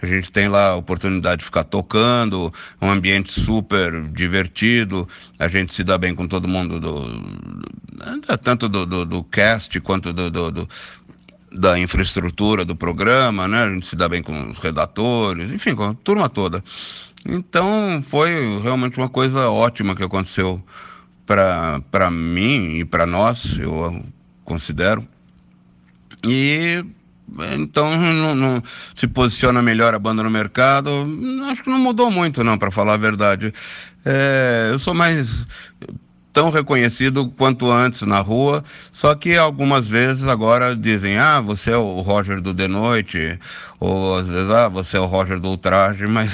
A 0.00 0.06
gente 0.06 0.30
tem 0.30 0.48
lá 0.48 0.70
a 0.70 0.76
oportunidade 0.76 1.40
de 1.40 1.44
ficar 1.44 1.64
tocando, 1.64 2.52
um 2.80 2.88
ambiente 2.88 3.32
super 3.32 4.00
divertido, 4.08 5.08
a 5.38 5.48
gente 5.48 5.74
se 5.74 5.82
dá 5.82 5.98
bem 5.98 6.14
com 6.14 6.26
todo 6.28 6.46
mundo, 6.48 6.78
do, 6.78 7.24
tanto 8.42 8.68
do, 8.68 8.86
do, 8.86 9.04
do 9.04 9.24
cast 9.24 9.78
quanto 9.80 10.12
do, 10.12 10.30
do, 10.30 10.50
do 10.50 10.68
da 11.52 11.76
infraestrutura 11.76 12.64
do 12.64 12.76
programa, 12.76 13.48
né? 13.48 13.64
A 13.64 13.72
gente 13.72 13.86
se 13.86 13.96
dá 13.96 14.08
bem 14.08 14.22
com 14.22 14.50
os 14.50 14.58
redatores, 14.58 15.50
enfim, 15.50 15.74
com 15.74 15.82
a 15.82 15.94
turma 15.94 16.28
toda. 16.28 16.62
Então 17.26 18.00
foi 18.02 18.60
realmente 18.60 18.98
uma 18.98 19.08
coisa 19.08 19.50
ótima 19.50 19.96
que 19.96 20.02
aconteceu 20.02 20.62
para 21.26 22.10
mim 22.10 22.78
e 22.78 22.84
para 22.84 23.04
nós, 23.04 23.58
eu 23.58 24.02
considero. 24.50 25.06
E 26.24 26.84
então 27.52 27.96
não, 27.96 28.34
não, 28.34 28.62
se 28.96 29.06
posiciona 29.06 29.62
melhor 29.62 29.94
a 29.94 29.98
banda 29.98 30.22
no 30.22 30.30
mercado. 30.30 30.90
Acho 31.48 31.62
que 31.62 31.70
não 31.70 31.78
mudou 31.78 32.10
muito, 32.10 32.42
não, 32.42 32.58
para 32.58 32.72
falar 32.72 32.94
a 32.94 32.96
verdade. 32.96 33.54
É, 34.04 34.70
eu 34.72 34.78
sou 34.78 34.94
mais 34.94 35.46
tão 36.32 36.50
reconhecido 36.50 37.28
quanto 37.36 37.70
antes 37.70 38.02
na 38.02 38.20
rua, 38.20 38.64
só 38.92 39.14
que 39.14 39.36
algumas 39.36 39.88
vezes 39.88 40.26
agora 40.26 40.76
dizem, 40.76 41.18
ah, 41.18 41.40
você 41.40 41.72
é 41.72 41.76
o 41.76 42.00
Roger 42.00 42.40
do 42.40 42.54
De 42.54 42.68
Noite, 42.68 43.38
ou 43.80 44.16
às 44.16 44.28
vezes, 44.28 44.50
ah, 44.50 44.68
você 44.68 44.96
é 44.96 45.00
o 45.00 45.06
Roger 45.06 45.40
do 45.40 45.48
Ultraje, 45.48 46.06
mas 46.08 46.30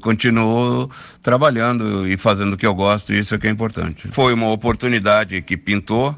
continuo 0.00 0.88
trabalhando 1.22 2.06
e 2.06 2.16
fazendo 2.16 2.54
o 2.54 2.56
que 2.56 2.66
eu 2.66 2.74
gosto, 2.74 3.12
e 3.12 3.18
isso 3.18 3.34
é 3.34 3.38
que 3.38 3.46
é 3.46 3.50
importante. 3.50 4.08
Foi 4.12 4.32
uma 4.32 4.50
oportunidade 4.50 5.42
que 5.42 5.56
pintou, 5.56 6.16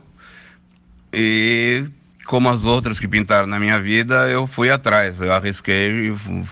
e 1.15 1.85
como 2.27 2.49
as 2.49 2.65
outras 2.65 2.99
que 2.99 3.07
pintaram 3.07 3.47
na 3.47 3.59
minha 3.59 3.81
vida, 3.81 4.29
eu 4.29 4.47
fui 4.47 4.71
atrás, 4.71 5.21
eu 5.21 5.33
arrisquei 5.33 5.91
e, 5.91 6.45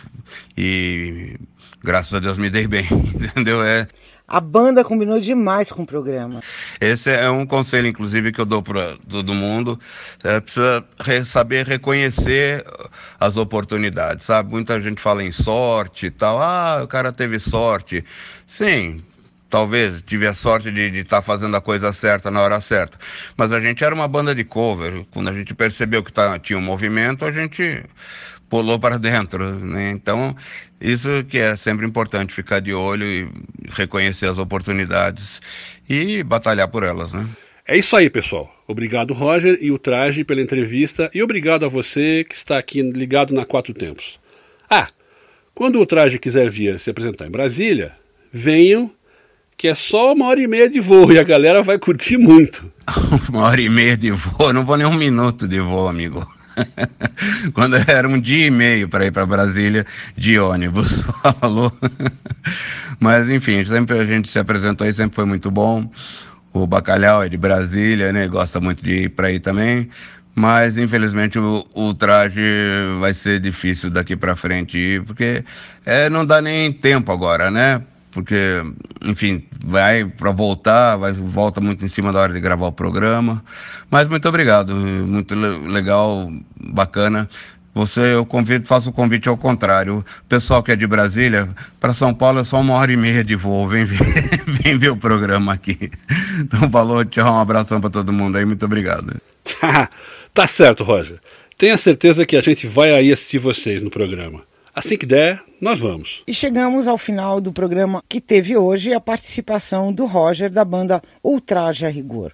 e 0.56 1.36
graças 1.82 2.12
a 2.14 2.20
Deus 2.20 2.36
me 2.36 2.50
dei 2.50 2.66
bem, 2.66 2.86
entendeu? 3.14 3.62
É, 3.62 3.88
a 4.32 4.40
banda 4.40 4.82
combinou 4.82 5.20
demais 5.20 5.70
com 5.70 5.82
o 5.82 5.86
programa. 5.86 6.40
Esse 6.80 7.10
é 7.10 7.28
um 7.28 7.44
conselho, 7.44 7.86
inclusive, 7.86 8.32
que 8.32 8.40
eu 8.40 8.46
dou 8.46 8.62
para 8.62 8.96
todo 9.08 9.34
mundo. 9.34 9.78
É, 10.24 10.40
precisa 10.40 10.82
re 11.00 11.22
saber 11.24 11.66
reconhecer 11.66 12.64
as 13.20 13.36
oportunidades, 13.36 14.24
sabe? 14.24 14.50
Muita 14.50 14.80
gente 14.80 15.02
fala 15.02 15.22
em 15.22 15.32
sorte 15.32 16.06
e 16.06 16.10
tal. 16.10 16.40
Ah, 16.40 16.80
o 16.82 16.88
cara 16.88 17.12
teve 17.12 17.38
sorte. 17.38 18.04
Sim, 18.46 19.02
talvez 19.52 20.00
tive 20.00 20.26
a 20.26 20.32
sorte 20.32 20.72
de 20.72 20.80
estar 20.98 21.16
tá 21.18 21.22
fazendo 21.22 21.54
a 21.54 21.60
coisa 21.60 21.92
certa 21.92 22.30
na 22.30 22.40
hora 22.40 22.58
certa. 22.58 22.98
Mas 23.36 23.52
a 23.52 23.60
gente 23.60 23.84
era 23.84 23.94
uma 23.94 24.08
banda 24.08 24.34
de 24.34 24.44
cover. 24.44 25.04
Quando 25.10 25.28
a 25.28 25.32
gente 25.34 25.54
percebeu 25.54 26.02
que 26.02 26.10
tá, 26.10 26.38
tinha 26.38 26.58
um 26.58 26.62
movimento, 26.62 27.22
a 27.26 27.30
gente 27.30 27.84
pulou 28.48 28.78
para 28.78 28.98
dentro. 28.98 29.54
Né? 29.56 29.90
Então, 29.90 30.34
isso 30.80 31.22
que 31.28 31.38
é 31.38 31.54
sempre 31.54 31.86
importante, 31.86 32.32
ficar 32.32 32.60
de 32.60 32.72
olho 32.72 33.04
e 33.04 33.28
reconhecer 33.74 34.24
as 34.24 34.38
oportunidades 34.38 35.42
e 35.86 36.22
batalhar 36.22 36.68
por 36.68 36.82
elas. 36.82 37.12
Né? 37.12 37.28
É 37.68 37.76
isso 37.76 37.94
aí, 37.94 38.08
pessoal. 38.08 38.50
Obrigado, 38.66 39.12
Roger 39.12 39.58
e 39.60 39.70
o 39.70 39.78
Traje, 39.78 40.24
pela 40.24 40.40
entrevista 40.40 41.10
e 41.12 41.22
obrigado 41.22 41.66
a 41.66 41.68
você 41.68 42.24
que 42.26 42.34
está 42.34 42.56
aqui 42.56 42.80
ligado 42.80 43.34
na 43.34 43.44
Quatro 43.44 43.74
Tempos. 43.74 44.18
Ah, 44.70 44.88
quando 45.54 45.78
o 45.78 45.84
Traje 45.84 46.18
quiser 46.18 46.48
vir 46.48 46.80
se 46.80 46.88
apresentar 46.88 47.26
em 47.26 47.30
Brasília, 47.30 47.92
venham, 48.32 48.90
que 49.62 49.68
é 49.68 49.76
só 49.76 50.12
uma 50.12 50.26
hora 50.26 50.40
e 50.40 50.48
meia 50.48 50.68
de 50.68 50.80
voo 50.80 51.12
e 51.12 51.20
a 51.20 51.22
galera 51.22 51.62
vai 51.62 51.78
curtir 51.78 52.18
muito. 52.18 52.68
uma 53.30 53.42
hora 53.42 53.60
e 53.60 53.68
meia 53.68 53.96
de 53.96 54.10
voo? 54.10 54.52
Não 54.52 54.64
vou 54.64 54.76
nem 54.76 54.84
um 54.84 54.92
minuto 54.92 55.46
de 55.46 55.60
voo, 55.60 55.86
amigo. 55.86 56.26
Quando 57.54 57.76
era 57.76 58.08
um 58.08 58.18
dia 58.18 58.46
e 58.46 58.50
meio 58.50 58.88
para 58.88 59.06
ir 59.06 59.12
para 59.12 59.24
Brasília 59.24 59.86
de 60.16 60.36
ônibus, 60.36 61.04
falou. 61.38 61.72
Mas 62.98 63.28
enfim, 63.28 63.64
sempre 63.64 64.00
a 64.00 64.04
gente 64.04 64.28
se 64.28 64.38
apresentou 64.40 64.84
aí, 64.84 64.92
sempre 64.92 65.14
foi 65.14 65.26
muito 65.26 65.48
bom. 65.48 65.88
O 66.52 66.66
Bacalhau 66.66 67.22
é 67.22 67.28
de 67.28 67.36
Brasília, 67.36 68.12
né? 68.12 68.26
Gosta 68.26 68.58
muito 68.58 68.84
de 68.84 69.04
ir 69.04 69.10
para 69.10 69.28
aí 69.28 69.38
também. 69.38 69.88
Mas 70.34 70.76
infelizmente 70.76 71.38
o, 71.38 71.64
o, 71.72 71.94
traje 71.94 72.40
vai 72.98 73.14
ser 73.14 73.38
difícil 73.38 73.90
daqui 73.90 74.16
para 74.16 74.34
frente, 74.34 75.00
porque 75.06 75.44
é, 75.86 76.10
não 76.10 76.26
dá 76.26 76.42
nem 76.42 76.72
tempo 76.72 77.12
agora, 77.12 77.48
né? 77.48 77.80
Porque, 78.12 78.62
enfim, 79.02 79.42
vai 79.64 80.04
para 80.04 80.30
voltar, 80.30 80.96
vai, 80.96 81.12
volta 81.12 81.60
muito 81.60 81.84
em 81.84 81.88
cima 81.88 82.12
da 82.12 82.20
hora 82.20 82.32
de 82.32 82.40
gravar 82.40 82.66
o 82.66 82.72
programa. 82.72 83.42
Mas 83.90 84.08
muito 84.08 84.28
obrigado, 84.28 84.74
muito 84.74 85.34
legal, 85.34 86.30
bacana. 86.60 87.28
Você, 87.74 88.14
eu 88.14 88.26
convido, 88.26 88.68
faço 88.68 88.90
o 88.90 88.92
convite 88.92 89.28
ao 89.28 89.36
contrário. 89.36 89.98
O 90.00 90.28
pessoal 90.28 90.62
que 90.62 90.70
é 90.70 90.76
de 90.76 90.86
Brasília, 90.86 91.48
para 91.80 91.94
São 91.94 92.12
Paulo 92.12 92.40
é 92.40 92.44
só 92.44 92.60
uma 92.60 92.74
hora 92.74 92.92
e 92.92 92.96
meia 92.96 93.24
de 93.24 93.34
voo. 93.34 93.66
Vem 93.66 93.84
ver, 93.84 93.98
vem 94.46 94.76
ver 94.76 94.90
o 94.90 94.96
programa 94.96 95.54
aqui. 95.54 95.90
Então, 96.38 96.70
falou, 96.70 97.02
tchau, 97.04 97.34
um 97.34 97.38
abração 97.38 97.80
para 97.80 97.88
todo 97.88 98.12
mundo 98.12 98.36
aí, 98.36 98.44
muito 98.44 98.64
obrigado. 98.64 99.18
tá 100.34 100.46
certo, 100.46 100.84
Roger. 100.84 101.18
Tenha 101.56 101.78
certeza 101.78 102.26
que 102.26 102.36
a 102.36 102.42
gente 102.42 102.66
vai 102.66 102.94
aí 102.94 103.10
assistir 103.10 103.38
vocês 103.38 103.82
no 103.82 103.90
programa. 103.90 104.42
Assim 104.74 104.96
que 104.96 105.04
der, 105.04 105.42
nós 105.60 105.78
vamos. 105.78 106.22
E 106.26 106.32
chegamos 106.32 106.88
ao 106.88 106.96
final 106.96 107.40
do 107.40 107.52
programa 107.52 108.02
que 108.08 108.20
teve 108.20 108.56
hoje 108.56 108.94
a 108.94 109.00
participação 109.00 109.92
do 109.92 110.06
Roger 110.06 110.50
da 110.50 110.64
banda 110.64 111.02
Ultraje 111.22 111.84
a 111.84 111.90
Rigor. 111.90 112.32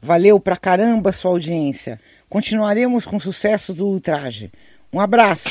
Valeu 0.00 0.38
pra 0.38 0.56
caramba 0.56 1.12
sua 1.12 1.32
audiência. 1.32 2.00
Continuaremos 2.28 3.04
com 3.04 3.16
o 3.16 3.20
sucesso 3.20 3.74
do 3.74 3.86
Ultraje. 3.86 4.52
Um 4.92 5.00
abraço. 5.00 5.50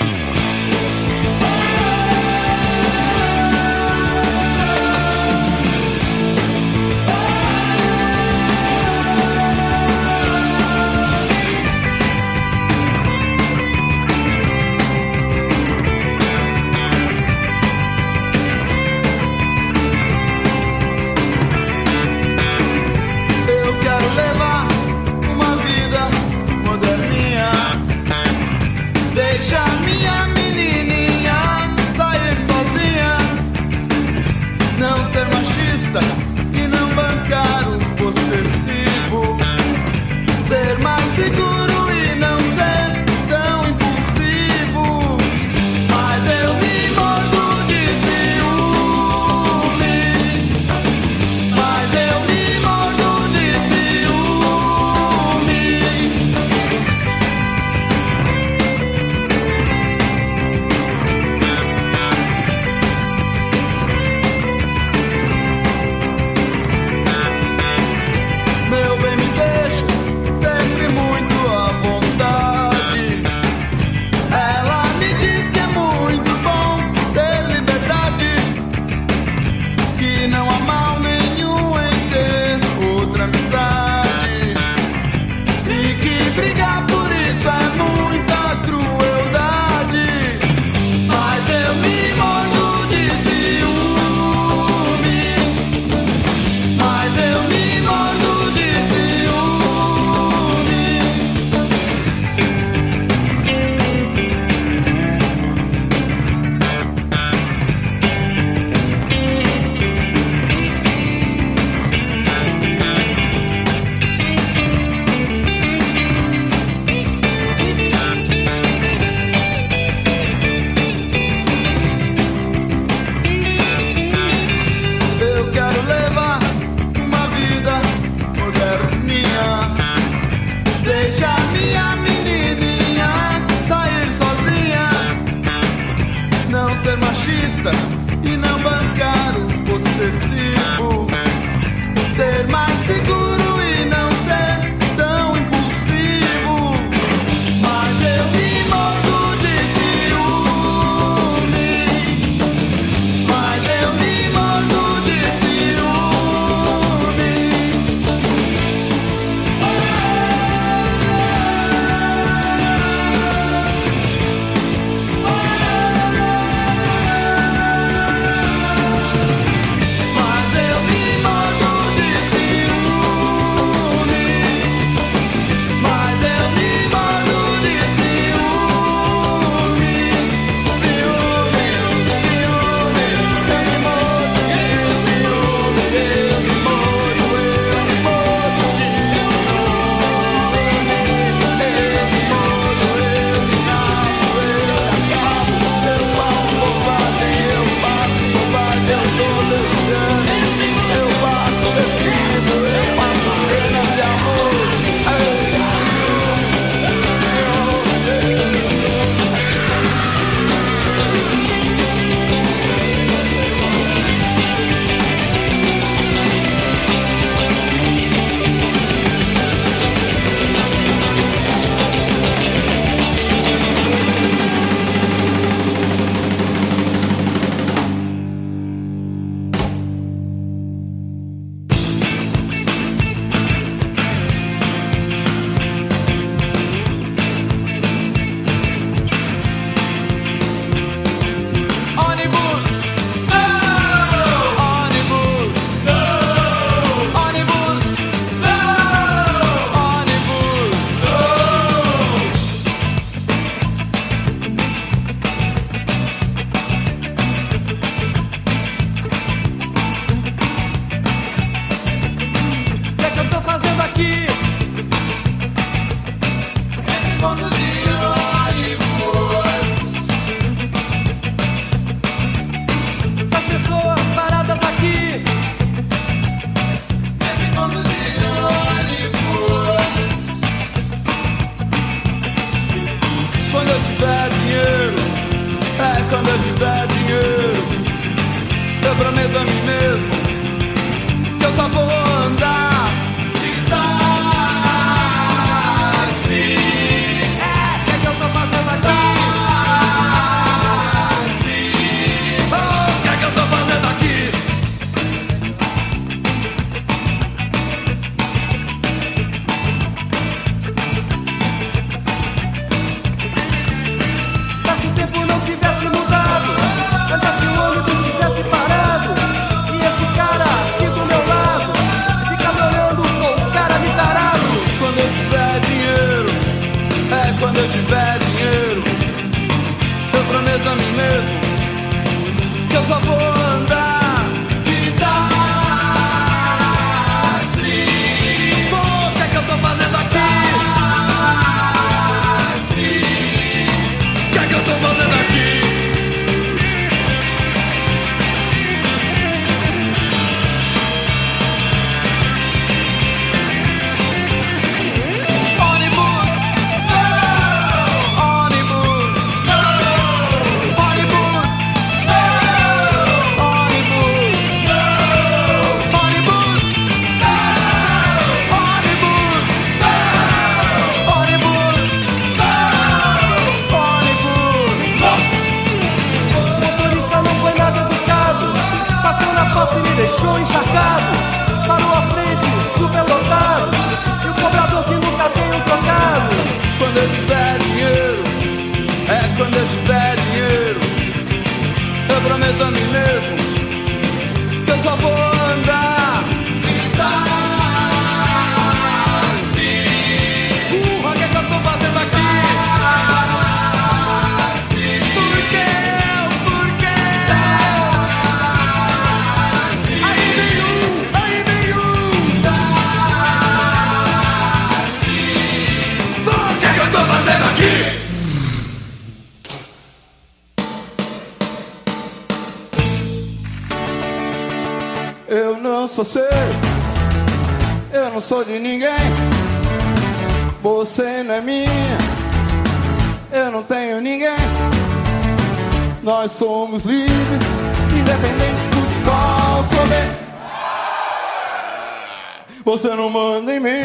Você 442.69 442.89
não 442.89 443.09
manda 443.09 443.51
em 443.51 443.59
mim, 443.59 443.81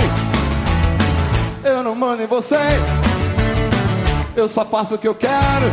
eu 1.64 1.82
não 1.82 1.94
mando 1.94 2.22
em 2.22 2.26
você. 2.26 2.58
Eu 4.36 4.46
só 4.46 4.62
faço 4.62 4.96
o 4.96 4.98
que 4.98 5.08
eu 5.08 5.14
quero, 5.14 5.72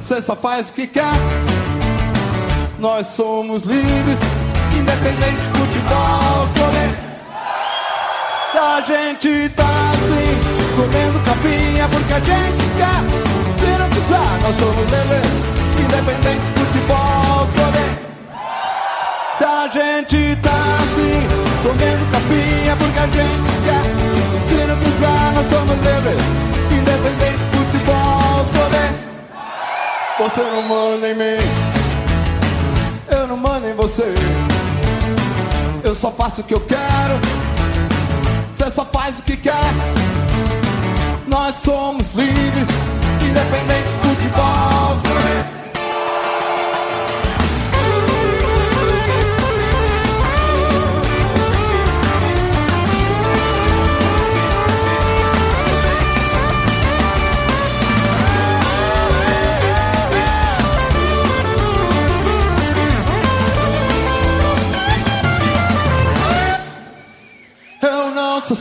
você 0.00 0.22
só 0.22 0.36
faz 0.36 0.70
o 0.70 0.74
que 0.74 0.86
quer. 0.86 1.12
Nós 2.78 3.08
somos 3.08 3.64
livres, 3.64 4.16
independente 4.78 5.42
do 5.50 5.58
futebol, 5.58 6.46
correr. 6.56 6.94
Se 8.52 8.58
a 8.58 8.80
gente 8.82 9.48
tá 9.48 9.64
assim, 9.64 10.76
comendo 10.76 11.18
capinha 11.24 11.88
porque 11.88 12.12
a 12.12 12.20
gente 12.20 12.64
quer. 12.78 13.02
Se 13.58 13.66
não 13.76 13.88
quiser, 13.88 14.40
nós 14.40 14.56
somos 14.56 14.88
livres, 14.88 15.26
independente 15.80 16.46
do 16.46 16.60
futebol, 16.60 17.48
correr. 17.56 17.92
Se 19.36 19.44
a 19.44 19.66
gente 19.66 20.36
tá 20.42 20.50
assim, 20.50 21.41
Comendo 21.62 22.04
capinha 22.10 22.76
porque 22.76 22.98
a 22.98 23.06
gente 23.06 23.52
quer 23.64 23.82
Se 24.48 24.66
não 24.66 24.76
quiser 24.76 25.32
nós 25.34 25.48
somos 25.48 25.76
livres 25.78 26.22
Independente, 26.72 27.38
futebol, 27.52 28.44
poder. 28.52 28.90
Você 30.18 30.40
não 30.40 30.62
manda 30.62 31.08
em 31.08 31.14
mim 31.14 31.38
Eu 33.10 33.28
não 33.28 33.36
mando 33.36 33.68
em 33.68 33.74
você. 33.74 34.12
Eu 35.84 35.94
só 35.94 36.10
faço 36.10 36.40
o 36.40 36.44
que 36.44 36.54
eu 36.54 36.60
quero 36.60 37.20
Você 38.52 38.70
só 38.72 38.84
faz 38.84 39.20
o 39.20 39.22
que 39.22 39.36
quer. 39.36 39.52
Nós 41.28 41.54
somos 41.62 42.06
livres 42.14 42.68
Independente 43.20 43.81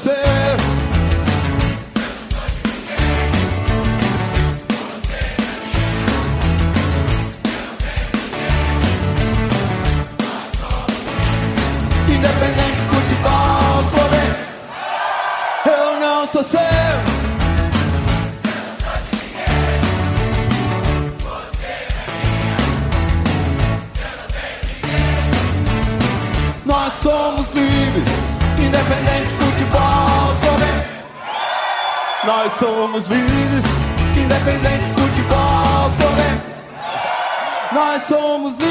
say. 0.02 0.41
somos 32.62 33.02
livres, 33.10 33.66
independente 34.16 34.84
de 34.86 35.02
futebol, 35.02 35.90
correr. 35.98 36.38
Nós 37.74 38.04
somos 38.04 38.52
livres. 38.52 38.71